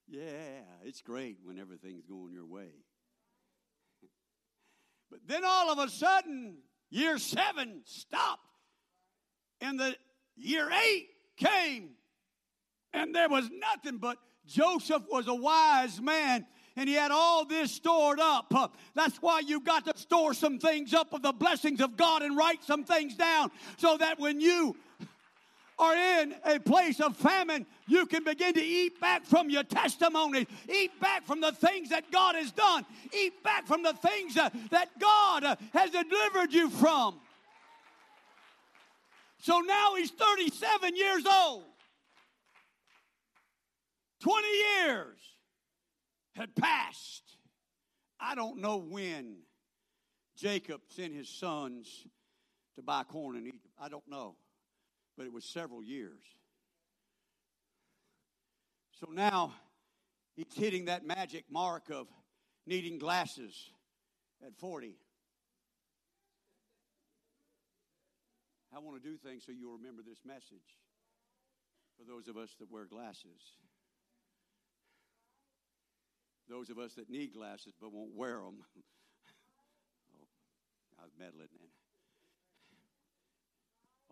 Yeah, 0.06 0.60
it's 0.84 1.00
great 1.00 1.38
when 1.42 1.58
everything's 1.58 2.04
going 2.04 2.32
your 2.32 2.46
way. 2.46 2.68
But 5.10 5.20
then 5.26 5.42
all 5.44 5.70
of 5.70 5.78
a 5.78 5.88
sudden, 5.90 6.58
year 6.90 7.18
seven 7.18 7.82
stopped, 7.84 8.42
and 9.60 9.78
the 9.78 9.96
year 10.36 10.70
eight 10.70 11.08
came, 11.36 11.90
and 12.92 13.14
there 13.14 13.28
was 13.28 13.48
nothing 13.50 13.98
but 13.98 14.18
Joseph 14.46 15.04
was 15.10 15.26
a 15.28 15.34
wise 15.34 16.00
man 16.00 16.46
and 16.76 16.88
he 16.88 16.94
had 16.94 17.10
all 17.10 17.44
this 17.44 17.72
stored 17.72 18.18
up. 18.20 18.52
That's 18.94 19.16
why 19.18 19.40
you've 19.40 19.64
got 19.64 19.84
to 19.86 19.96
store 19.96 20.34
some 20.34 20.58
things 20.58 20.92
up 20.92 21.12
of 21.12 21.22
the 21.22 21.32
blessings 21.32 21.80
of 21.80 21.96
God 21.96 22.22
and 22.22 22.36
write 22.36 22.64
some 22.64 22.84
things 22.84 23.14
down 23.14 23.50
so 23.76 23.96
that 23.98 24.18
when 24.18 24.40
you 24.40 24.76
are 25.78 25.94
in 25.94 26.34
a 26.44 26.58
place 26.58 27.00
of 27.00 27.16
famine, 27.16 27.66
you 27.86 28.06
can 28.06 28.24
begin 28.24 28.54
to 28.54 28.62
eat 28.62 29.00
back 29.00 29.24
from 29.24 29.50
your 29.50 29.64
testimony, 29.64 30.46
eat 30.72 30.98
back 31.00 31.26
from 31.26 31.40
the 31.40 31.52
things 31.52 31.90
that 31.90 32.10
God 32.10 32.36
has 32.36 32.52
done, 32.52 32.86
eat 33.12 33.42
back 33.42 33.66
from 33.66 33.82
the 33.82 33.92
things 33.94 34.34
that, 34.34 34.54
that 34.70 34.98
God 34.98 35.44
uh, 35.44 35.56
has 35.72 35.90
delivered 35.90 36.52
you 36.52 36.70
from. 36.70 37.20
So 39.38 39.60
now 39.60 39.94
he's 39.96 40.10
37 40.10 40.96
years 40.96 41.26
old. 41.26 41.64
20 44.20 44.46
years 44.48 45.18
had 46.34 46.54
passed. 46.56 47.22
I 48.18 48.34
don't 48.34 48.58
know 48.58 48.78
when 48.78 49.36
Jacob 50.36 50.80
sent 50.88 51.12
his 51.12 51.28
sons 51.28 52.06
to 52.76 52.82
buy 52.82 53.04
corn 53.04 53.36
in 53.36 53.46
Egypt. 53.46 53.66
I 53.78 53.88
don't 53.88 54.08
know. 54.08 54.36
But 55.16 55.26
it 55.26 55.32
was 55.32 55.44
several 55.44 55.82
years. 55.82 56.22
So 59.00 59.08
now 59.12 59.52
he's 60.36 60.54
hitting 60.54 60.86
that 60.86 61.06
magic 61.06 61.44
mark 61.50 61.90
of 61.90 62.06
needing 62.66 62.98
glasses 62.98 63.70
at 64.44 64.56
40. 64.56 64.96
I 68.74 68.78
want 68.80 69.00
to 69.00 69.08
do 69.08 69.16
things 69.16 69.44
so 69.46 69.52
you'll 69.52 69.76
remember 69.76 70.02
this 70.02 70.18
message 70.26 70.78
for 71.96 72.04
those 72.04 72.26
of 72.26 72.36
us 72.36 72.56
that 72.58 72.70
wear 72.70 72.86
glasses. 72.86 73.40
Those 76.48 76.70
of 76.70 76.78
us 76.78 76.94
that 76.94 77.08
need 77.08 77.32
glasses 77.32 77.72
but 77.80 77.92
won't 77.92 78.14
wear 78.14 78.38
them. 78.38 78.58
oh, 80.18 80.26
I 81.00 81.04
was 81.04 81.12
meddling. 81.18 81.48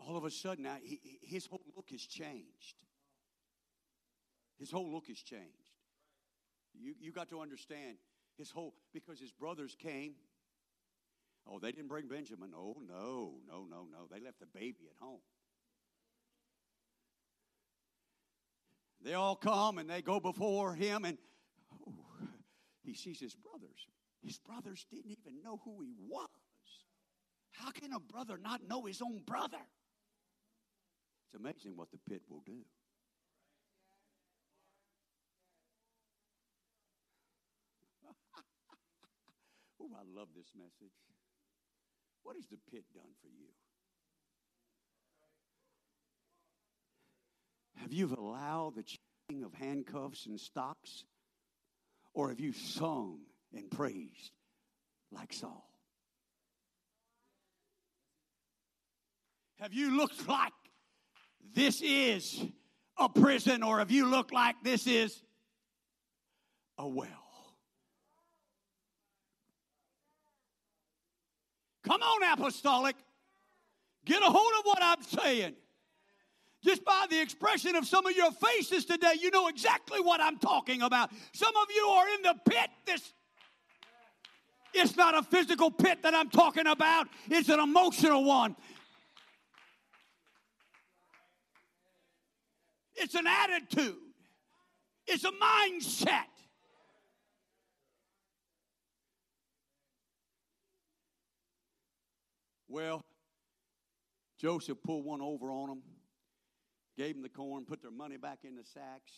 All 0.07 0.17
of 0.17 0.25
a 0.25 0.31
sudden, 0.31 0.65
now 0.65 0.77
he, 0.83 1.01
his 1.23 1.47
whole 1.47 1.63
look 1.77 1.91
has 1.91 2.03
changed. 2.03 2.77
His 4.59 4.71
whole 4.71 4.93
look 4.93 5.07
has 5.09 5.19
changed. 5.19 5.71
You, 6.75 6.95
you 7.01 7.13
got 7.13 7.29
to 7.31 7.41
understand 7.41 7.99
his 8.37 8.51
whole, 8.51 8.75
because 8.93 9.21
his 9.21 9.33
brothers 9.33 9.77
came. 9.79 10.15
Oh, 11.47 11.59
they 11.59 11.73
didn't 11.73 11.89
bring 11.89 12.09
Benjamin. 12.09 12.53
Oh, 12.57 12.77
no, 12.89 13.35
no, 13.47 13.67
no, 13.69 13.87
no. 13.91 14.07
They 14.11 14.21
left 14.21 14.41
the 14.41 14.47
baby 14.47 14.89
at 14.91 14.97
home. 15.01 15.21
They 19.05 19.15
all 19.15 19.37
come 19.37 19.79
and 19.79 19.91
they 19.91 20.01
go 20.01 20.21
before 20.21 20.75
him, 20.75 21.05
and 21.05 21.19
oh, 21.87 21.95
he 22.85 22.95
sees 22.95 23.19
his 23.19 23.35
brothers. 23.35 23.87
His 24.25 24.39
brothers 24.39 24.87
didn't 24.91 25.11
even 25.11 25.43
know 25.43 25.61
who 25.65 25.81
he 25.81 25.95
was. 26.09 26.29
How 27.51 27.71
can 27.71 27.93
a 27.93 28.01
brother 28.01 28.39
not 28.41 28.61
know 28.69 28.85
his 28.85 29.03
own 29.03 29.23
brother? 29.27 29.59
It's 31.33 31.41
amazing 31.41 31.77
what 31.77 31.91
the 31.91 31.97
pit 32.11 32.21
will 32.29 32.43
do. 32.45 32.59
oh, 39.81 39.89
I 39.95 40.03
love 40.15 40.29
this 40.37 40.53
message. 40.55 40.93
What 42.23 42.37
has 42.37 42.45
the 42.49 42.59
pit 42.71 42.85
done 42.93 43.15
for 43.23 43.29
you? 43.29 43.49
Have 47.77 47.95
you 47.95 48.15
allowed 48.15 48.75
the 48.77 48.85
chaining 48.85 49.45
of 49.45 49.55
handcuffs 49.55 50.27
and 50.27 50.39
stocks 50.39 51.05
or 52.13 52.29
have 52.29 52.41
you 52.41 52.53
sung 52.53 53.21
and 53.55 53.71
praised 53.71 54.33
like 55.11 55.33
Saul? 55.33 55.67
Have 59.61 59.73
you 59.73 59.97
looked 59.97 60.29
like 60.29 60.53
this 61.55 61.83
is 61.83 62.45
a 62.99 63.09
prison, 63.09 63.63
or 63.63 63.81
if 63.81 63.91
you 63.91 64.07
look 64.07 64.33
like 64.33 64.57
this 64.63 64.87
is 64.87 65.23
a 66.79 66.87
well? 66.87 67.09
Come 71.85 72.01
on, 72.01 72.39
apostolic. 72.39 72.97
Get 74.05 74.23
a 74.23 74.27
hold 74.27 74.53
of 74.59 74.65
what 74.65 74.79
I'm 74.83 75.03
saying. 75.03 75.55
Just 76.65 76.85
by 76.85 77.07
the 77.11 77.21
expression 77.21 77.75
of 77.75 77.87
some 77.87 78.07
of 78.07 78.15
your 78.15 78.31
faces 78.31 78.85
today, 78.85 79.15
you 79.21 79.31
know 79.31 79.49
exactly 79.49 80.01
what 80.01 80.21
I'm 80.21 80.39
talking 80.39 80.83
about. 80.83 81.11
Some 81.33 81.57
of 81.57 81.67
you 81.75 81.87
are 81.87 82.09
in 82.09 82.23
the 82.23 82.35
pit. 82.49 82.71
This 82.87 83.13
it's 84.75 84.97
not 84.97 85.17
a 85.17 85.23
physical 85.23 85.71
pit 85.71 85.99
that 86.03 86.15
I'm 86.15 86.31
talking 86.31 86.67
about, 86.67 87.09
it's 87.29 87.49
an 87.49 87.61
emotional 87.61 88.25
one. 88.25 88.57
It's 92.95 93.15
an 93.15 93.27
attitude. 93.27 93.97
It's 95.07 95.25
a 95.25 95.31
mindset. 95.31 96.29
Well, 102.69 103.03
Joseph 104.41 104.83
pulled 104.83 105.05
one 105.05 105.21
over 105.21 105.53
on 105.53 105.69
them, 105.69 105.83
gave 106.97 107.15
them 107.15 107.23
the 107.23 107.29
corn, 107.29 107.67
put 107.67 107.83
their 107.83 107.91
money 107.91 108.17
back 108.17 108.39
in 108.45 108.57
the 108.57 108.65
sacks. 108.65 109.13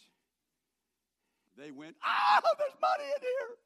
They 1.57 1.71
went, 1.71 1.95
ah, 2.05 2.41
there's 2.59 2.75
money 2.81 3.05
in 3.17 3.23
here. 3.23 3.57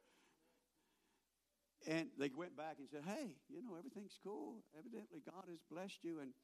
And 2.01 2.11
they 2.18 2.31
went 2.37 2.55
back 2.55 2.77
and 2.79 2.87
said, 2.90 3.05
hey, 3.07 3.35
you 3.49 3.62
know, 3.62 3.77
everything's 3.79 4.18
cool. 4.23 4.62
Evidently, 4.79 5.23
God 5.25 5.44
has 5.49 5.61
blessed 5.71 6.01
you. 6.03 6.21
And 6.21 6.35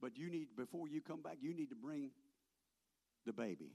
but 0.00 0.16
you 0.16 0.30
need, 0.30 0.54
before 0.56 0.88
you 0.88 1.00
come 1.00 1.22
back, 1.22 1.38
you 1.40 1.54
need 1.54 1.70
to 1.70 1.76
bring 1.76 2.12
the 3.26 3.32
baby. 3.32 3.72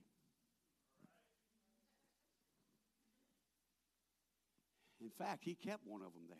In 5.01 5.09
fact, 5.09 5.43
he 5.43 5.55
kept 5.55 5.85
one 5.85 6.01
of 6.01 6.13
them 6.13 6.23
there. 6.27 6.37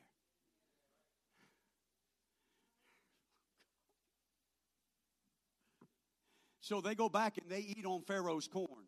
So 6.60 6.82
they 6.82 6.96
go 6.96 7.08
back 7.08 7.38
and 7.38 7.50
they 7.50 7.60
eat 7.60 7.86
on 7.86 8.02
Pharaoh's 8.02 8.48
corn. 8.48 8.88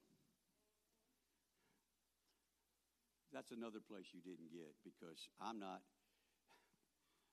That's 3.32 3.51
another 3.51 3.79
place 3.79 4.08
you 4.12 4.19
didn't 4.19 4.51
get 4.51 4.75
because 4.84 5.29
I'm 5.39 5.60
not, 5.60 5.82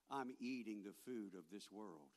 I'm 0.08 0.30
eating 0.38 0.84
the 0.84 0.92
food 1.04 1.34
of 1.34 1.44
this 1.50 1.66
world. 1.72 2.10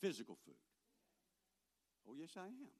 Physical 0.00 0.36
food. 0.44 0.54
Oh, 2.08 2.14
yes, 2.18 2.30
I 2.36 2.46
am. 2.46 2.76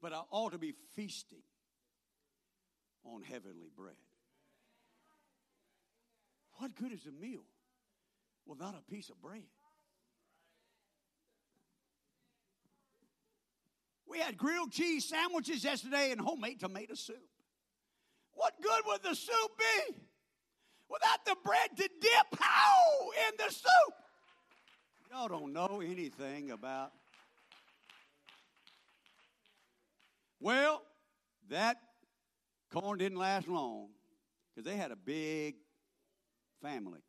But 0.00 0.12
I 0.12 0.22
ought 0.30 0.52
to 0.52 0.58
be 0.58 0.74
feasting 0.94 1.42
on 3.04 3.22
heavenly 3.22 3.70
bread. 3.76 3.96
What 6.58 6.74
good 6.74 6.92
is 6.92 7.06
a 7.06 7.12
meal 7.12 7.44
without 8.46 8.74
a 8.74 8.90
piece 8.90 9.10
of 9.10 9.20
bread? 9.20 9.42
We 14.06 14.18
had 14.18 14.36
grilled 14.36 14.72
cheese 14.72 15.08
sandwiches 15.08 15.62
yesterday 15.62 16.10
and 16.10 16.20
homemade 16.20 16.60
tomato 16.60 16.94
soup. 16.94 17.16
What 18.32 18.54
good 18.60 18.82
would 18.86 19.02
the 19.02 19.14
soup 19.14 19.50
be 19.58 19.94
without 20.88 21.24
the 21.24 21.36
bread 21.44 21.76
to 21.76 21.88
dip 22.00 22.40
how 22.40 23.10
in 23.28 23.36
the 23.38 23.52
soup? 23.52 23.99
Y'all 25.10 25.26
don't 25.26 25.52
know 25.52 25.80
anything 25.84 26.52
about. 26.52 26.92
Well, 30.38 30.82
that 31.48 31.78
corn 32.72 32.98
didn't 32.98 33.18
last 33.18 33.48
long 33.48 33.88
because 34.54 34.70
they 34.70 34.76
had 34.76 34.92
a 34.92 34.96
big 34.96 35.56
family. 36.62 37.00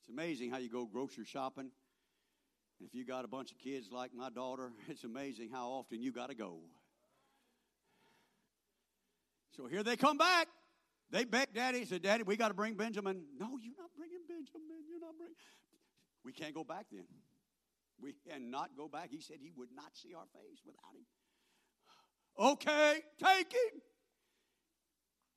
It's 0.00 0.08
amazing 0.08 0.50
how 0.52 0.58
you 0.58 0.70
go 0.70 0.86
grocery 0.86 1.24
shopping 1.24 1.70
And 2.78 2.88
if 2.88 2.94
you 2.94 3.04
got 3.04 3.24
a 3.24 3.28
bunch 3.28 3.50
of 3.50 3.58
kids 3.58 3.88
like 3.90 4.14
my 4.14 4.30
daughter, 4.30 4.70
it's 4.88 5.02
amazing 5.02 5.50
how 5.52 5.70
often 5.70 6.00
you 6.00 6.12
got 6.12 6.28
to 6.28 6.36
go. 6.36 6.60
So 9.56 9.66
here 9.66 9.82
they 9.82 9.96
come 9.96 10.16
back. 10.16 10.46
They 11.10 11.24
begged 11.24 11.54
Daddy, 11.54 11.84
said, 11.86 12.02
Daddy, 12.02 12.22
we 12.22 12.36
got 12.36 12.48
to 12.48 12.54
bring 12.54 12.74
Benjamin. 12.74 13.24
No, 13.36 13.58
you're 13.60 13.74
not 13.76 13.90
bringing 13.96 14.20
Benjamin. 14.28 14.84
You're 14.88 15.00
not 15.00 15.16
bringing. 15.18 15.34
We 16.28 16.34
can't 16.34 16.54
go 16.54 16.62
back 16.62 16.84
then. 16.92 17.06
We 17.98 18.12
cannot 18.28 18.76
go 18.76 18.86
back. 18.86 19.08
He 19.10 19.22
said 19.22 19.38
he 19.40 19.50
would 19.56 19.70
not 19.74 19.96
see 19.96 20.12
our 20.12 20.26
face 20.34 20.60
without 20.66 20.92
him. 20.94 21.06
Okay, 22.38 23.00
take 23.18 23.50
him. 23.50 23.80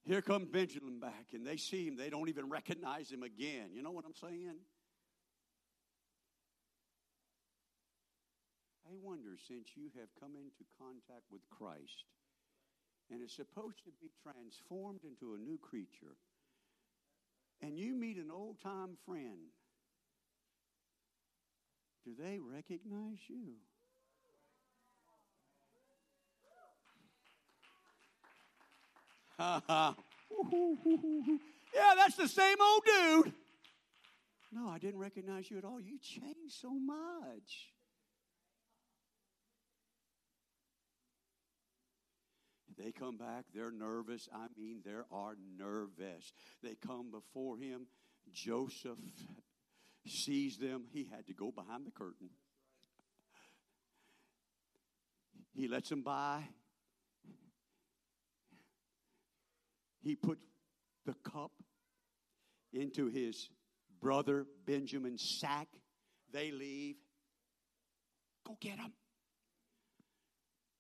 Here 0.04 0.22
comes 0.22 0.50
Benjamin 0.52 1.00
back, 1.00 1.28
and 1.32 1.48
they 1.48 1.56
see 1.56 1.88
him. 1.88 1.96
They 1.96 2.10
don't 2.10 2.28
even 2.28 2.50
recognize 2.50 3.10
him 3.10 3.24
again. 3.24 3.70
You 3.74 3.84
know 3.84 3.92
what 3.92 4.04
I'm 4.06 4.16
saying? 4.16 4.58
I 8.86 8.92
wonder, 9.02 9.38
since 9.48 9.70
you 9.78 9.92
have 9.98 10.10
come 10.20 10.36
into 10.36 10.66
contact 10.78 11.24
with 11.32 11.42
Christ 11.50 12.04
and 13.10 13.24
is 13.24 13.34
supposed 13.34 13.86
to 13.86 13.92
be 14.02 14.12
transformed 14.22 15.06
into 15.06 15.36
a 15.36 15.38
new 15.38 15.58
creature, 15.58 16.18
and 17.62 17.80
you 17.80 17.96
meet 17.96 18.18
an 18.18 18.30
old 18.30 18.60
time 18.62 18.98
friend, 19.06 19.56
do 22.04 22.12
they 22.18 22.40
recognize 22.40 23.20
you? 23.28 23.54
yeah, 31.74 31.94
that's 31.96 32.16
the 32.16 32.28
same 32.28 32.58
old 32.62 32.84
dude. 32.86 33.34
No, 34.52 34.70
I 34.70 34.78
didn't 34.78 35.00
recognize 35.00 35.50
you 35.50 35.58
at 35.58 35.64
all. 35.64 35.80
You 35.80 35.98
changed 36.00 36.54
so 36.60 36.72
much. 36.74 37.72
They 42.78 42.92
come 42.92 43.18
back, 43.18 43.46
they're 43.54 43.72
nervous. 43.72 44.28
I 44.34 44.48
mean, 44.58 44.82
they 44.84 44.92
are 44.92 45.36
nervous. 45.58 46.34
They 46.64 46.76
come 46.76 47.12
before 47.12 47.58
him. 47.58 47.88
Joseph 48.32 48.98
sees 50.10 50.58
them. 50.58 50.86
He 50.92 51.08
had 51.10 51.28
to 51.28 51.34
go 51.34 51.52
behind 51.52 51.86
the 51.86 51.92
curtain. 51.92 52.30
He 55.54 55.68
lets 55.68 55.90
them 55.90 56.02
by. 56.02 56.44
He 60.02 60.16
put 60.16 60.40
the 61.06 61.14
cup 61.30 61.52
into 62.74 63.08
his 63.08 63.50
brother 64.00 64.46
Benjamin's 64.66 65.38
sack. 65.40 65.68
They 66.32 66.52
leave. 66.52 66.96
Go 68.48 68.58
get 68.60 68.78
them. 68.78 68.94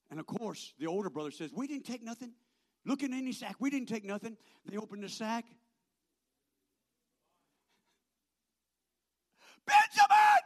And 0.09 0.19
of 0.19 0.25
course, 0.25 0.73
the 0.79 0.87
older 0.87 1.09
brother 1.09 1.31
says, 1.31 1.51
We 1.53 1.67
didn't 1.67 1.85
take 1.85 2.03
nothing. 2.03 2.33
Look 2.85 3.03
in 3.03 3.13
any 3.13 3.31
sack. 3.31 3.55
We 3.59 3.69
didn't 3.69 3.89
take 3.89 4.03
nothing. 4.03 4.35
They 4.65 4.77
opened 4.77 5.03
the 5.03 5.09
sack. 5.09 5.45
Benjamin! 9.65 10.41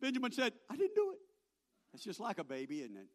Benjamin 0.00 0.32
said, 0.32 0.52
I 0.70 0.76
didn't 0.76 0.94
do 0.94 1.12
it. 1.12 1.18
It's 1.94 2.04
just 2.04 2.20
like 2.20 2.38
a 2.38 2.44
baby, 2.44 2.80
isn't 2.80 2.96
it? 2.96 3.08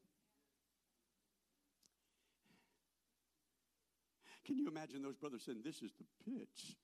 Can 4.45 4.57
you 4.59 4.67
imagine 4.67 5.01
those 5.01 5.15
brothers 5.15 5.43
saying, 5.43 5.61
This 5.63 5.81
is 5.81 5.91
the 5.97 6.05
pitch? 6.31 6.75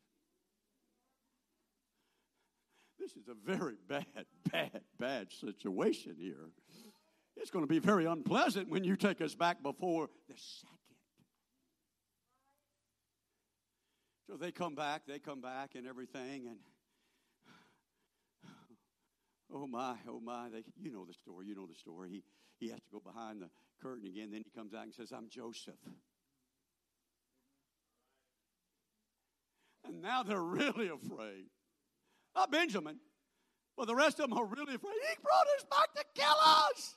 This 3.00 3.16
is 3.16 3.28
a 3.28 3.34
very 3.34 3.76
bad, 3.88 4.06
bad, 4.52 4.82
bad 5.00 5.32
situation 5.32 6.16
here. 6.20 6.50
It's 7.36 7.50
going 7.50 7.66
to 7.66 7.70
be 7.70 7.80
very 7.80 8.06
unpleasant 8.06 8.70
when 8.70 8.84
you 8.84 8.96
take 8.96 9.22
us 9.22 9.34
back 9.34 9.64
before 9.64 10.10
the 10.28 10.36
second. 10.36 10.78
So 14.28 14.38
they 14.38 14.52
come 14.52 14.76
back, 14.76 15.02
they 15.08 15.20
come 15.20 15.42
back 15.42 15.72
and 15.76 15.88
everything, 15.88 16.48
and 16.48 16.58
oh 19.54 19.68
my, 19.68 19.96
oh 20.08 20.20
my, 20.20 20.50
they, 20.50 20.64
you 20.82 20.92
know 20.92 21.06
the 21.06 21.14
story, 21.14 21.48
you 21.48 21.56
know 21.56 21.68
the 21.68 21.76
story. 21.76 22.10
He, 22.10 22.24
he 22.60 22.70
has 22.70 22.80
to 22.80 22.90
go 22.92 23.02
behind 23.04 23.42
the 23.42 23.50
curtain 23.82 24.06
again, 24.08 24.30
then 24.32 24.42
he 24.44 24.52
comes 24.58 24.74
out 24.74 24.84
and 24.84 24.94
says, 24.94 25.12
I'm 25.12 25.30
Joseph. 25.30 25.76
And 29.86 30.02
now 30.02 30.24
they're 30.24 30.42
really 30.42 30.90
afraid. 30.90 31.46
Not 32.36 32.52
Benjamin, 32.52 32.98
but 33.76 33.88
the 33.88 33.96
rest 33.96 34.20
of 34.20 34.30
them 34.30 34.38
are 34.38 34.46
really 34.46 34.76
afraid. 34.76 34.94
He 35.10 35.16
brought 35.22 35.48
us 35.58 35.66
back 35.70 35.94
to 35.96 36.04
kill 36.16 36.36
us 36.40 36.96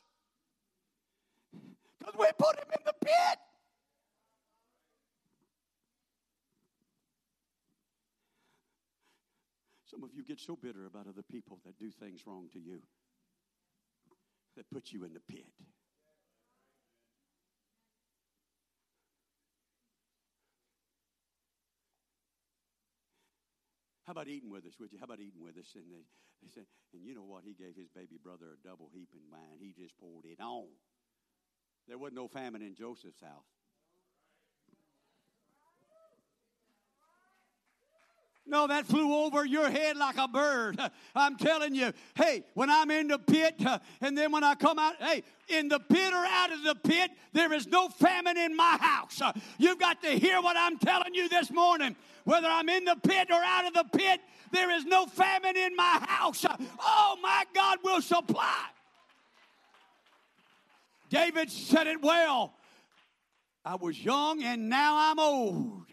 Some 9.94 10.02
of 10.02 10.10
you 10.12 10.24
get 10.24 10.40
so 10.40 10.56
bitter 10.56 10.86
about 10.86 11.06
other 11.06 11.22
people 11.22 11.60
that 11.64 11.78
do 11.78 11.88
things 11.88 12.26
wrong 12.26 12.48
to 12.52 12.58
you, 12.58 12.80
that 14.56 14.68
put 14.68 14.90
you 14.90 15.04
in 15.04 15.12
the 15.12 15.20
pit. 15.20 15.46
How 24.02 24.10
about 24.10 24.26
eating 24.26 24.50
with 24.50 24.66
us, 24.66 24.74
would 24.80 24.90
you? 24.90 24.98
How 24.98 25.04
about 25.04 25.20
eating 25.20 25.40
with 25.40 25.56
us? 25.58 25.76
And 25.76 25.84
they, 25.88 26.02
they 26.42 26.50
said, 26.52 26.66
and 26.92 27.04
you 27.04 27.14
know 27.14 27.22
what? 27.22 27.44
He 27.44 27.54
gave 27.54 27.76
his 27.76 27.88
baby 27.88 28.18
brother 28.20 28.46
a 28.50 28.66
double 28.66 28.90
heap 28.92 29.10
in 29.14 29.22
wine. 29.30 29.60
He 29.60 29.72
just 29.80 29.96
poured 29.96 30.24
it 30.24 30.42
on. 30.42 30.66
There 31.86 31.98
wasn't 31.98 32.16
no 32.16 32.26
famine 32.26 32.62
in 32.62 32.74
Joseph's 32.74 33.20
house. 33.20 33.63
No, 38.46 38.66
that 38.66 38.86
flew 38.86 39.14
over 39.14 39.46
your 39.46 39.70
head 39.70 39.96
like 39.96 40.18
a 40.18 40.28
bird. 40.28 40.78
I'm 41.14 41.36
telling 41.36 41.74
you, 41.74 41.92
hey, 42.14 42.44
when 42.52 42.68
I'm 42.68 42.90
in 42.90 43.08
the 43.08 43.18
pit 43.18 43.54
and 44.00 44.16
then 44.16 44.32
when 44.32 44.44
I 44.44 44.54
come 44.54 44.78
out, 44.78 44.96
hey, 45.00 45.22
in 45.48 45.68
the 45.68 45.78
pit 45.78 46.12
or 46.12 46.24
out 46.26 46.52
of 46.52 46.62
the 46.62 46.74
pit, 46.74 47.10
there 47.32 47.52
is 47.54 47.66
no 47.66 47.88
famine 47.88 48.36
in 48.36 48.54
my 48.54 48.76
house. 48.78 49.22
You've 49.58 49.78
got 49.78 50.02
to 50.02 50.10
hear 50.10 50.42
what 50.42 50.56
I'm 50.58 50.78
telling 50.78 51.14
you 51.14 51.28
this 51.28 51.50
morning. 51.50 51.96
Whether 52.24 52.48
I'm 52.48 52.68
in 52.68 52.84
the 52.84 52.96
pit 52.96 53.28
or 53.30 53.42
out 53.42 53.66
of 53.66 53.74
the 53.74 53.98
pit, 53.98 54.20
there 54.50 54.70
is 54.70 54.84
no 54.84 55.06
famine 55.06 55.56
in 55.56 55.74
my 55.74 56.04
house. 56.06 56.44
Oh, 56.80 57.16
my 57.22 57.44
God 57.54 57.78
will 57.82 58.02
supply. 58.02 58.66
David 61.08 61.50
said 61.50 61.86
it 61.86 62.02
well. 62.02 62.54
I 63.64 63.76
was 63.76 64.02
young 64.02 64.42
and 64.42 64.68
now 64.68 65.10
I'm 65.10 65.18
old. 65.18 65.86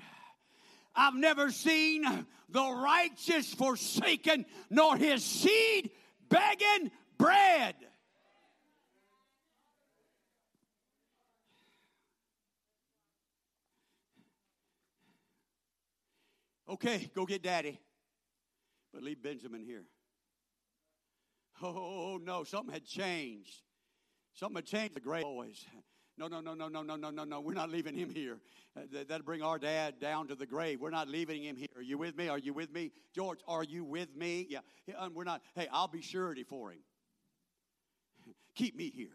I've 0.95 1.15
never 1.15 1.51
seen 1.51 2.04
the 2.49 2.71
righteous 2.71 3.54
forsaken, 3.54 4.45
nor 4.69 4.97
his 4.97 5.23
seed 5.23 5.91
begging 6.30 6.91
bread. 7.17 7.75
Okay, 16.69 17.12
go 17.13 17.25
get 17.25 17.43
daddy. 17.43 17.80
But 18.93 19.04
leave 19.04 19.21
Benjamin 19.21 19.62
here. 19.62 19.84
Oh, 21.62 22.17
no, 22.21 22.43
something 22.43 22.73
had 22.73 22.86
changed. 22.86 23.62
Something 24.34 24.56
had 24.56 24.65
changed 24.65 24.95
the 24.95 25.01
great 25.01 25.23
boys. 25.23 25.65
No, 26.17 26.28
no, 26.28 26.41
no, 26.41 26.54
no, 26.54 26.67
no, 26.67 26.84
no, 26.84 26.95
no, 26.95 27.10
no, 27.10 27.24
no. 27.24 27.41
We're 27.41 27.54
not 27.54 27.69
leaving 27.69 27.95
him 27.95 28.10
here. 28.10 28.39
Uh, 28.78 28.82
that'll 29.08 29.26
bring 29.26 29.41
our 29.41 29.58
dad 29.58 30.00
down 30.00 30.28
to 30.28 30.36
the 30.36 30.45
grave. 30.45 30.80
We're 30.80 30.89
not 30.89 31.08
leaving 31.08 31.43
him 31.43 31.56
here. 31.56 31.67
Are 31.76 31.82
you 31.82 31.97
with 31.97 32.17
me? 32.17 32.28
Are 32.28 32.38
you 32.38 32.54
with 32.54 32.71
me? 32.71 32.91
George, 33.13 33.39
are 33.47 33.63
you 33.63 33.84
with 33.84 34.15
me? 34.15 34.45
Yeah. 34.50 34.60
Um, 34.97 35.13
we're 35.13 35.24
not. 35.24 35.41
Hey, 35.56 35.67
I'll 35.71 35.88
be 35.88 36.02
surety 36.02 36.43
for 36.43 36.71
him. 36.71 36.80
Keep 38.56 38.76
me 38.76 38.91
here. 38.93 39.08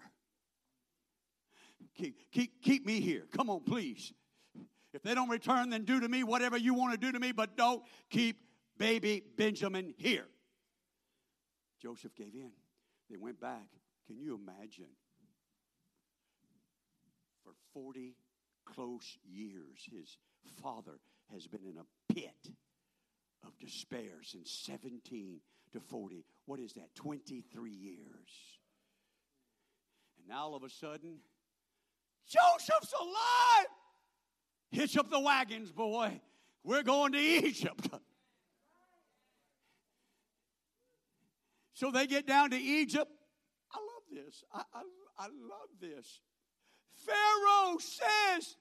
Keep, 1.97 2.31
keep, 2.31 2.63
keep 2.63 2.87
me 2.87 3.01
here. 3.01 3.27
Come 3.35 3.49
on, 3.49 3.61
please. 3.61 4.13
If 4.93 5.03
they 5.03 5.15
don't 5.15 5.29
return, 5.29 5.71
then 5.71 5.85
do 5.85 6.01
to 6.01 6.09
me 6.09 6.25
whatever 6.25 6.57
you 6.57 6.75
want 6.75 6.93
to 6.93 6.99
do 6.99 7.13
to 7.13 7.19
me, 7.19 7.33
but 7.33 7.57
don't 7.57 7.83
keep 8.11 8.39
baby 8.79 9.23
Benjamin 9.37 9.95
here. 9.97 10.27
Joseph 11.81 12.15
gave 12.15 12.35
in. 12.35 12.51
They 13.11 13.17
went 13.17 13.41
back. 13.41 13.67
Can 14.07 14.19
you 14.19 14.35
imagine? 14.35 14.91
For 17.77 17.83
40 17.83 18.15
close 18.65 19.19
years, 19.23 19.87
his 19.91 20.17
father 20.63 20.99
has 21.33 21.47
been 21.47 21.65
in 21.65 21.77
a 21.77 22.13
pit 22.13 22.51
of 23.47 23.59
despair 23.59 24.23
since 24.23 24.51
17 24.51 25.41
to 25.73 25.81
40. 25.81 26.25
What 26.47 26.59
is 26.59 26.73
that? 26.75 26.95
23 26.95 27.71
years. 27.71 28.31
And 30.19 30.29
now 30.29 30.45
all 30.45 30.55
of 30.55 30.63
a 30.63 30.71
sudden, 30.71 31.19
Joseph's 32.27 32.95
alive! 32.99 33.67
Hitch 34.71 34.97
up 34.97 35.11
the 35.11 35.21
wagons, 35.21 35.71
boy. 35.71 36.19
We're 36.65 36.83
going 36.83 37.13
to 37.13 37.19
Egypt. 37.19 37.89
So 41.75 41.91
they 41.91 42.07
get 42.07 42.27
down 42.27 42.51
to 42.53 42.57
Egypt. 42.57 43.11
I 43.71 43.77
love 43.77 44.25
this. 44.25 44.45
I, 44.51 44.63
I, 44.73 44.83
I 45.19 45.25
love 45.25 45.69
this. 45.79 46.21
Pharaoh 47.05 47.79
says 47.79 48.57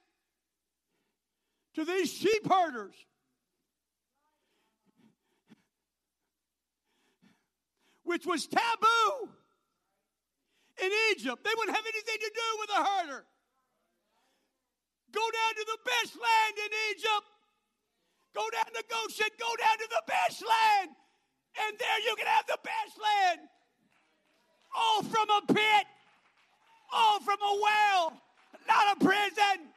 to 1.76 1.86
these 1.86 2.12
sheep 2.12 2.48
herders, 2.50 2.96
which 8.04 8.26
was 8.26 8.48
taboo 8.48 9.30
in 10.82 10.92
Egypt, 11.12 11.44
they 11.44 11.52
wouldn't 11.58 11.76
have 11.76 11.86
anything 11.86 12.20
to 12.20 12.32
do 12.34 12.50
with 12.60 12.70
a 12.70 12.84
herder. 12.84 13.26
Go 15.12 15.24
down 15.32 15.54
to 15.56 15.66
the 15.66 15.80
best 15.86 16.14
land 16.20 16.56
in 16.60 16.72
Egypt. 16.92 17.28
Go 18.36 18.44
down 18.52 18.68
to 18.68 18.84
Goshen. 18.92 19.32
Go 19.40 19.48
down 19.56 19.78
to 19.80 19.88
the 19.88 20.04
best 20.08 20.44
land. 20.44 20.92
And 21.56 21.80
there 21.80 22.00
you 22.04 22.16
can 22.18 22.28
have 22.28 22.46
the 22.48 22.60
best 22.62 23.00
land. 23.00 23.48
All 24.76 25.04
from 25.04 25.30
a 25.30 25.42
pit. 25.54 25.86
All 26.92 27.20
from 27.22 27.40
a 27.40 27.60
well. 27.64 28.22
Not 28.68 28.98
a 28.98 29.04
prison. 29.04 29.70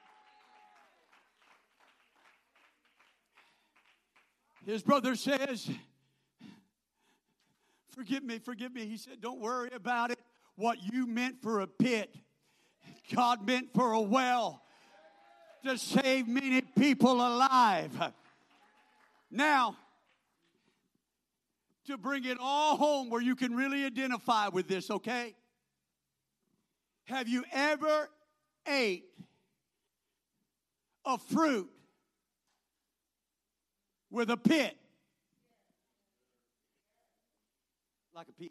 His 4.66 4.82
brother 4.82 5.14
says, 5.14 5.70
Forgive 7.94 8.22
me, 8.22 8.38
forgive 8.38 8.72
me. 8.72 8.86
He 8.86 8.96
said, 8.96 9.20
Don't 9.20 9.40
worry 9.40 9.70
about 9.74 10.10
it. 10.10 10.18
What 10.56 10.78
you 10.92 11.06
meant 11.06 11.40
for 11.42 11.60
a 11.60 11.66
pit, 11.66 12.14
God 13.14 13.46
meant 13.46 13.72
for 13.74 13.92
a 13.92 14.00
well 14.00 14.62
to 15.64 15.78
save 15.78 16.28
many 16.28 16.60
people 16.60 17.14
alive. 17.14 18.12
Now, 19.30 19.76
to 21.86 21.96
bring 21.96 22.24
it 22.24 22.36
all 22.40 22.76
home 22.76 23.08
where 23.08 23.22
you 23.22 23.34
can 23.34 23.56
really 23.56 23.84
identify 23.84 24.48
with 24.48 24.68
this, 24.68 24.90
okay? 24.90 25.34
Have 27.04 27.26
you 27.28 27.44
ever 27.52 28.10
ate 28.68 29.04
a 31.04 31.18
fruit 31.18 31.68
with 34.10 34.30
a 34.30 34.36
pit? 34.36 34.76
Like 38.14 38.28
a 38.28 38.32
peach, 38.32 38.50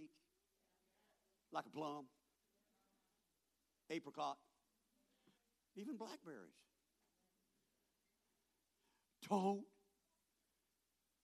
like 1.52 1.66
a 1.66 1.70
plum, 1.70 2.06
apricot, 3.90 4.38
even 5.76 5.98
blackberries. 5.98 6.54
Don't 9.30 9.64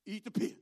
eat 0.05 0.25
the 0.25 0.31
pit. 0.31 0.57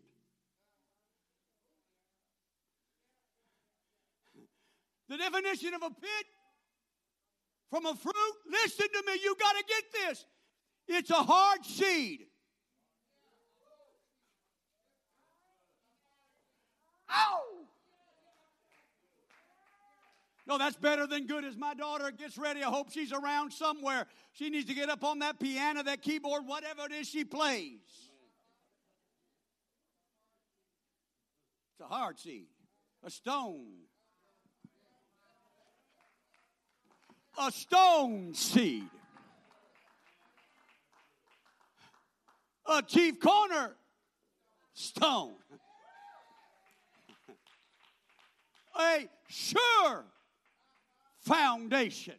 The 5.09 5.17
definition 5.17 5.73
of 5.73 5.81
a 5.81 5.89
pit 5.89 6.25
from 7.71 7.85
a 7.85 7.95
fruit, 7.95 8.35
listen 8.51 8.85
to 8.93 9.03
me, 9.07 9.19
you 9.23 9.33
got 9.39 9.53
to 9.53 9.63
get 9.65 9.83
this. 9.93 10.25
It's 10.89 11.09
a 11.09 11.15
hard 11.15 11.65
seed. 11.65 12.25
Ow! 17.09 17.39
No, 20.45 20.57
that's 20.57 20.75
better 20.75 21.07
than 21.07 21.27
good. 21.27 21.45
As 21.45 21.55
my 21.55 21.73
daughter 21.73 22.11
gets 22.11 22.37
ready, 22.37 22.61
I 22.61 22.69
hope 22.69 22.91
she's 22.91 23.13
around 23.13 23.53
somewhere. 23.53 24.05
She 24.33 24.49
needs 24.49 24.65
to 24.65 24.73
get 24.73 24.89
up 24.89 25.05
on 25.05 25.19
that 25.19 25.39
piano, 25.39 25.81
that 25.83 26.01
keyboard, 26.01 26.45
whatever 26.45 26.85
it 26.87 26.91
is 26.91 27.07
she 27.07 27.23
plays. 27.23 27.79
It's 31.71 31.81
a 31.81 31.85
hard 31.85 32.19
seed, 32.19 32.47
a 33.01 33.09
stone. 33.09 33.67
A 37.37 37.51
stone 37.51 38.33
seed. 38.33 38.89
A 42.65 42.81
chief 42.81 43.19
corner 43.19 43.75
stone. 44.73 45.35
A 48.79 49.07
sure 49.27 50.05
foundation 51.19 52.15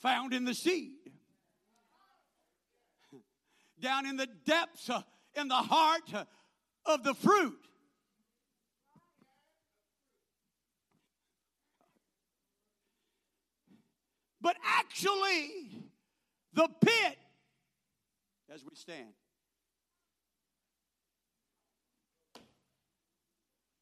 found 0.00 0.32
in 0.32 0.44
the 0.44 0.54
seed. 0.54 0.92
Down 3.80 4.06
in 4.06 4.16
the 4.16 4.26
depths, 4.26 4.90
uh, 4.90 5.02
in 5.34 5.48
the 5.48 5.54
heart 5.54 6.12
uh, 6.12 6.24
of 6.84 7.02
the 7.02 7.14
fruit. 7.14 7.58
But 14.40 14.56
actually, 14.64 15.70
the 16.52 16.68
pit, 16.80 17.18
as 18.52 18.64
we 18.64 18.74
stand, 18.74 19.12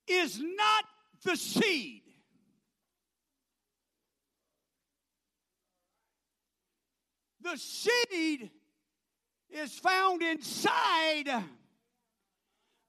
is 0.06 0.40
not 0.40 0.84
the 1.24 1.36
seed. 1.36 2.02
The 7.40 7.56
seed 7.56 8.50
is 9.50 9.72
found 9.78 10.22
inside 10.22 11.28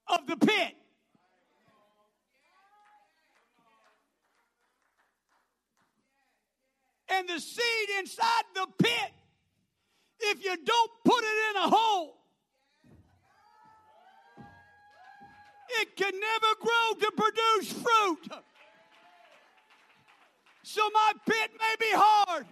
of 0.08 0.28
the 0.28 0.36
pit. 0.38 0.76
And 7.12 7.28
the 7.28 7.40
seed 7.40 7.90
inside 8.00 8.44
the 8.54 8.68
pit, 8.78 9.12
if 10.20 10.44
you 10.44 10.56
don't 10.64 10.92
put 11.04 11.24
it 11.24 11.50
in 11.50 11.64
a 11.64 11.70
hole, 11.76 12.18
it 15.82 15.96
can 15.96 16.14
never 16.14 16.56
grow 16.60 16.94
to 17.00 17.12
produce 17.16 17.72
fruit. 17.74 18.42
So 20.64 20.82
my 20.94 21.14
pit 21.26 21.52
may 21.60 21.76
be 21.80 21.92
hard, 21.92 22.46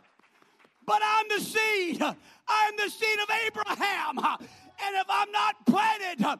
but 0.85 1.01
I'm 1.03 1.27
the 1.29 1.39
seed. 1.43 2.01
I'm 2.01 2.77
the 2.77 2.89
seed 2.89 3.19
of 3.19 3.29
Abraham. 3.45 4.17
And 4.19 4.95
if 4.95 5.05
I'm 5.09 5.31
not 5.31 5.65
planted, 5.65 6.39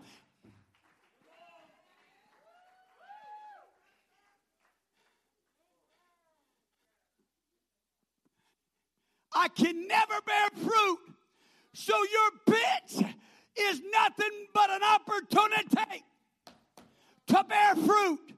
I 9.38 9.50
can 9.50 9.88
never 9.88 10.16
bear 10.26 10.50
fruit. 10.66 11.00
So 11.74 11.94
your 11.96 12.56
pit 12.56 13.06
is 13.56 13.82
nothing 13.92 14.48
but 14.52 14.72
an 14.72 14.82
opportunity 14.84 16.04
to 17.28 17.44
bear 17.44 17.76
fruit. 17.76 18.34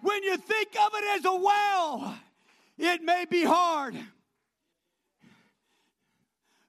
When 0.00 0.22
you 0.22 0.38
think 0.38 0.68
of 0.80 0.92
it 0.94 1.18
as 1.18 1.24
a 1.26 1.36
well, 1.36 2.16
it 2.78 3.02
may 3.02 3.26
be 3.28 3.44
hard. 3.44 3.94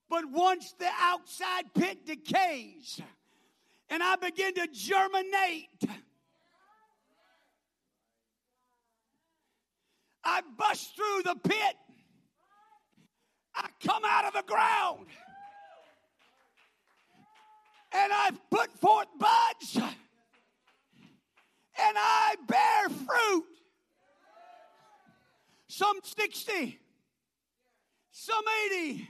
But 0.10 0.26
once 0.30 0.74
the 0.78 0.90
outside 1.00 1.74
pit 1.74 2.06
decays 2.06 3.00
and 3.90 4.04
I 4.04 4.18
begin 4.18 4.56
to 4.56 4.68
germinate, 4.74 5.86
I 10.22 10.42
bust 10.58 10.96
through 10.98 11.24
the 11.24 11.36
pit. 11.36 11.76
I 13.56 13.68
come 13.86 14.04
out 14.06 14.26
of 14.26 14.34
the 14.34 14.52
ground. 14.52 15.08
And 17.96 18.12
I 18.12 18.32
put 18.50 18.72
forth 18.80 19.08
buds. 19.20 19.76
And 19.76 21.98
I 21.98 22.36
bear 22.48 22.90
fruit. 22.90 23.46
Some 25.68 25.98
60, 26.04 26.80
some 28.12 28.44
80, 28.72 29.10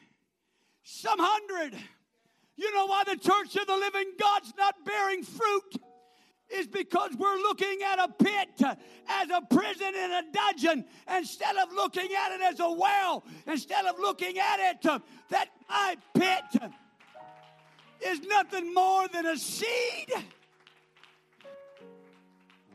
some 0.83 1.19
100. 1.19 1.75
You 2.55 2.73
know 2.73 2.85
why 2.85 3.03
the 3.03 3.17
church 3.17 3.55
of 3.57 3.67
the 3.67 3.75
living 3.75 4.13
God's 4.19 4.53
not 4.57 4.75
bearing 4.85 5.23
fruit? 5.23 5.81
Is 6.53 6.67
because 6.67 7.11
we're 7.17 7.37
looking 7.37 7.79
at 7.83 7.97
a 7.97 8.07
pit 8.07 8.61
as 8.61 9.29
a 9.29 9.41
prison 9.49 9.91
and 9.95 10.13
a 10.13 10.23
dungeon 10.31 10.85
instead 11.17 11.55
of 11.55 11.73
looking 11.73 12.09
at 12.13 12.31
it 12.31 12.41
as 12.41 12.59
a 12.59 12.71
well, 12.71 13.23
instead 13.47 13.85
of 13.85 13.97
looking 13.99 14.37
at 14.37 14.59
it 14.59 15.01
that 15.29 15.49
my 15.67 15.97
pit 16.13 16.71
is 18.05 18.21
nothing 18.21 18.73
more 18.73 19.07
than 19.07 19.25
a 19.25 19.37
seed 19.37 20.13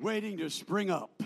waiting 0.01 0.39
to 0.39 0.51
spring 0.51 0.91
up. 0.91 1.23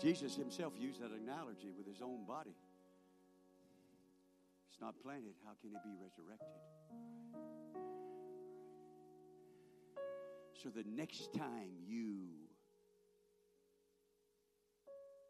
Jesus 0.00 0.36
himself 0.36 0.74
used 0.78 1.00
that 1.00 1.10
analogy 1.10 1.72
with 1.76 1.86
his 1.86 2.00
own 2.02 2.24
body. 2.26 2.54
It's 4.76 4.82
not 4.82 4.94
planted, 5.02 5.32
how 5.42 5.52
can 5.62 5.70
it 5.74 5.82
be 5.82 5.94
resurrected? 5.98 6.60
So 10.62 10.68
the 10.68 10.84
next 10.86 11.32
time 11.32 11.70
you 11.86 12.26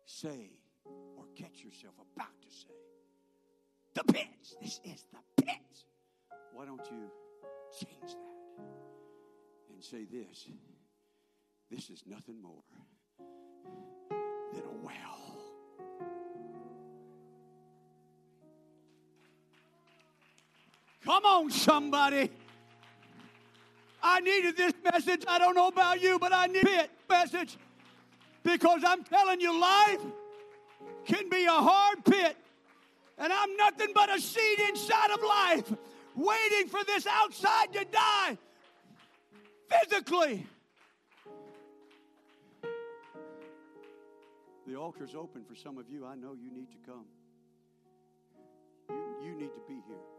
say 0.04 0.50
or 0.84 1.26
catch 1.36 1.62
yourself 1.62 1.94
about 2.16 2.42
to 2.42 2.48
say, 2.50 2.74
the 3.94 4.02
pits, 4.12 4.56
this 4.60 4.80
is 4.84 5.04
the 5.12 5.44
pits, 5.44 5.84
why 6.52 6.64
don't 6.64 6.84
you 6.90 7.08
change 7.78 8.14
that 8.14 9.72
and 9.72 9.80
say 9.80 10.06
this? 10.06 10.48
This 11.70 11.88
is 11.88 12.02
nothing 12.04 12.42
more 12.42 12.64
than 14.52 14.62
a 14.64 14.84
well. 14.84 15.25
Come 21.06 21.24
on, 21.24 21.50
somebody. 21.50 22.30
I 24.02 24.20
needed 24.20 24.56
this 24.56 24.72
message. 24.84 25.22
I 25.28 25.38
don't 25.38 25.54
know 25.54 25.68
about 25.68 26.02
you, 26.02 26.18
but 26.18 26.32
I 26.32 26.46
need 26.46 26.66
it 26.66 26.90
message 27.08 27.56
because 28.42 28.82
I'm 28.84 29.04
telling 29.04 29.40
you, 29.40 29.58
life 29.58 30.00
can 31.04 31.28
be 31.28 31.44
a 31.44 31.50
hard 31.50 32.04
pit. 32.04 32.36
And 33.18 33.32
I'm 33.32 33.56
nothing 33.56 33.88
but 33.94 34.14
a 34.14 34.20
seed 34.20 34.58
inside 34.68 35.10
of 35.10 35.22
life, 35.22 35.72
waiting 36.14 36.68
for 36.68 36.80
this 36.84 37.06
outside 37.06 37.72
to 37.72 37.84
die 37.84 38.36
physically. 39.70 40.44
The 44.66 44.74
altar's 44.74 45.14
open 45.14 45.44
for 45.44 45.54
some 45.54 45.78
of 45.78 45.88
you. 45.88 46.04
I 46.04 46.16
know 46.16 46.34
you 46.34 46.50
need 46.52 46.68
to 46.72 46.78
come. 46.84 47.04
You, 48.90 49.28
you 49.30 49.34
need 49.34 49.54
to 49.54 49.60
be 49.68 49.80
here. 49.86 50.15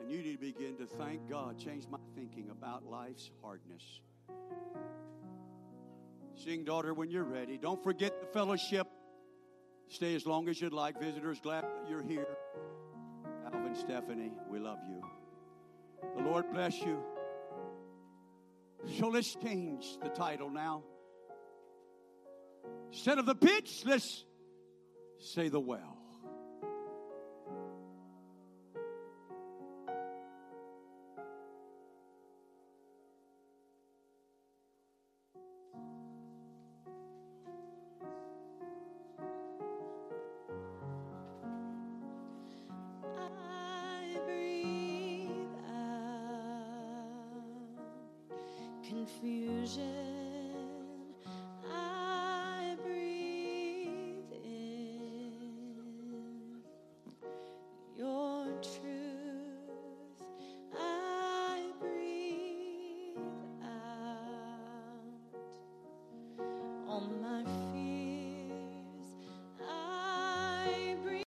And 0.00 0.10
you 0.10 0.18
need 0.18 0.32
to 0.32 0.38
begin 0.38 0.76
to 0.76 0.86
thank 0.86 1.28
God, 1.28 1.58
change 1.58 1.84
my 1.90 1.98
thinking 2.14 2.50
about 2.50 2.84
life's 2.84 3.30
hardness. 3.42 4.00
Sing, 6.36 6.64
daughter, 6.64 6.92
when 6.92 7.10
you're 7.10 7.24
ready. 7.24 7.56
Don't 7.56 7.82
forget 7.82 8.20
the 8.20 8.26
fellowship. 8.26 8.86
Stay 9.88 10.14
as 10.14 10.26
long 10.26 10.48
as 10.48 10.60
you'd 10.60 10.72
like. 10.72 11.00
Visitors, 11.00 11.38
glad 11.40 11.64
that 11.64 11.88
you're 11.88 12.02
here. 12.02 12.26
Alvin, 13.46 13.74
Stephanie, 13.76 14.32
we 14.50 14.58
love 14.58 14.78
you. 14.88 15.02
The 16.16 16.22
Lord 16.22 16.50
bless 16.52 16.78
you. 16.80 17.02
So 18.98 19.08
let's 19.08 19.34
change 19.36 19.84
the 20.02 20.08
title 20.08 20.50
now. 20.50 20.82
Instead 22.92 23.18
of 23.18 23.26
the 23.26 23.34
pitch, 23.34 23.82
let's 23.86 24.24
say 25.18 25.48
the 25.48 25.60
well. 25.60 25.96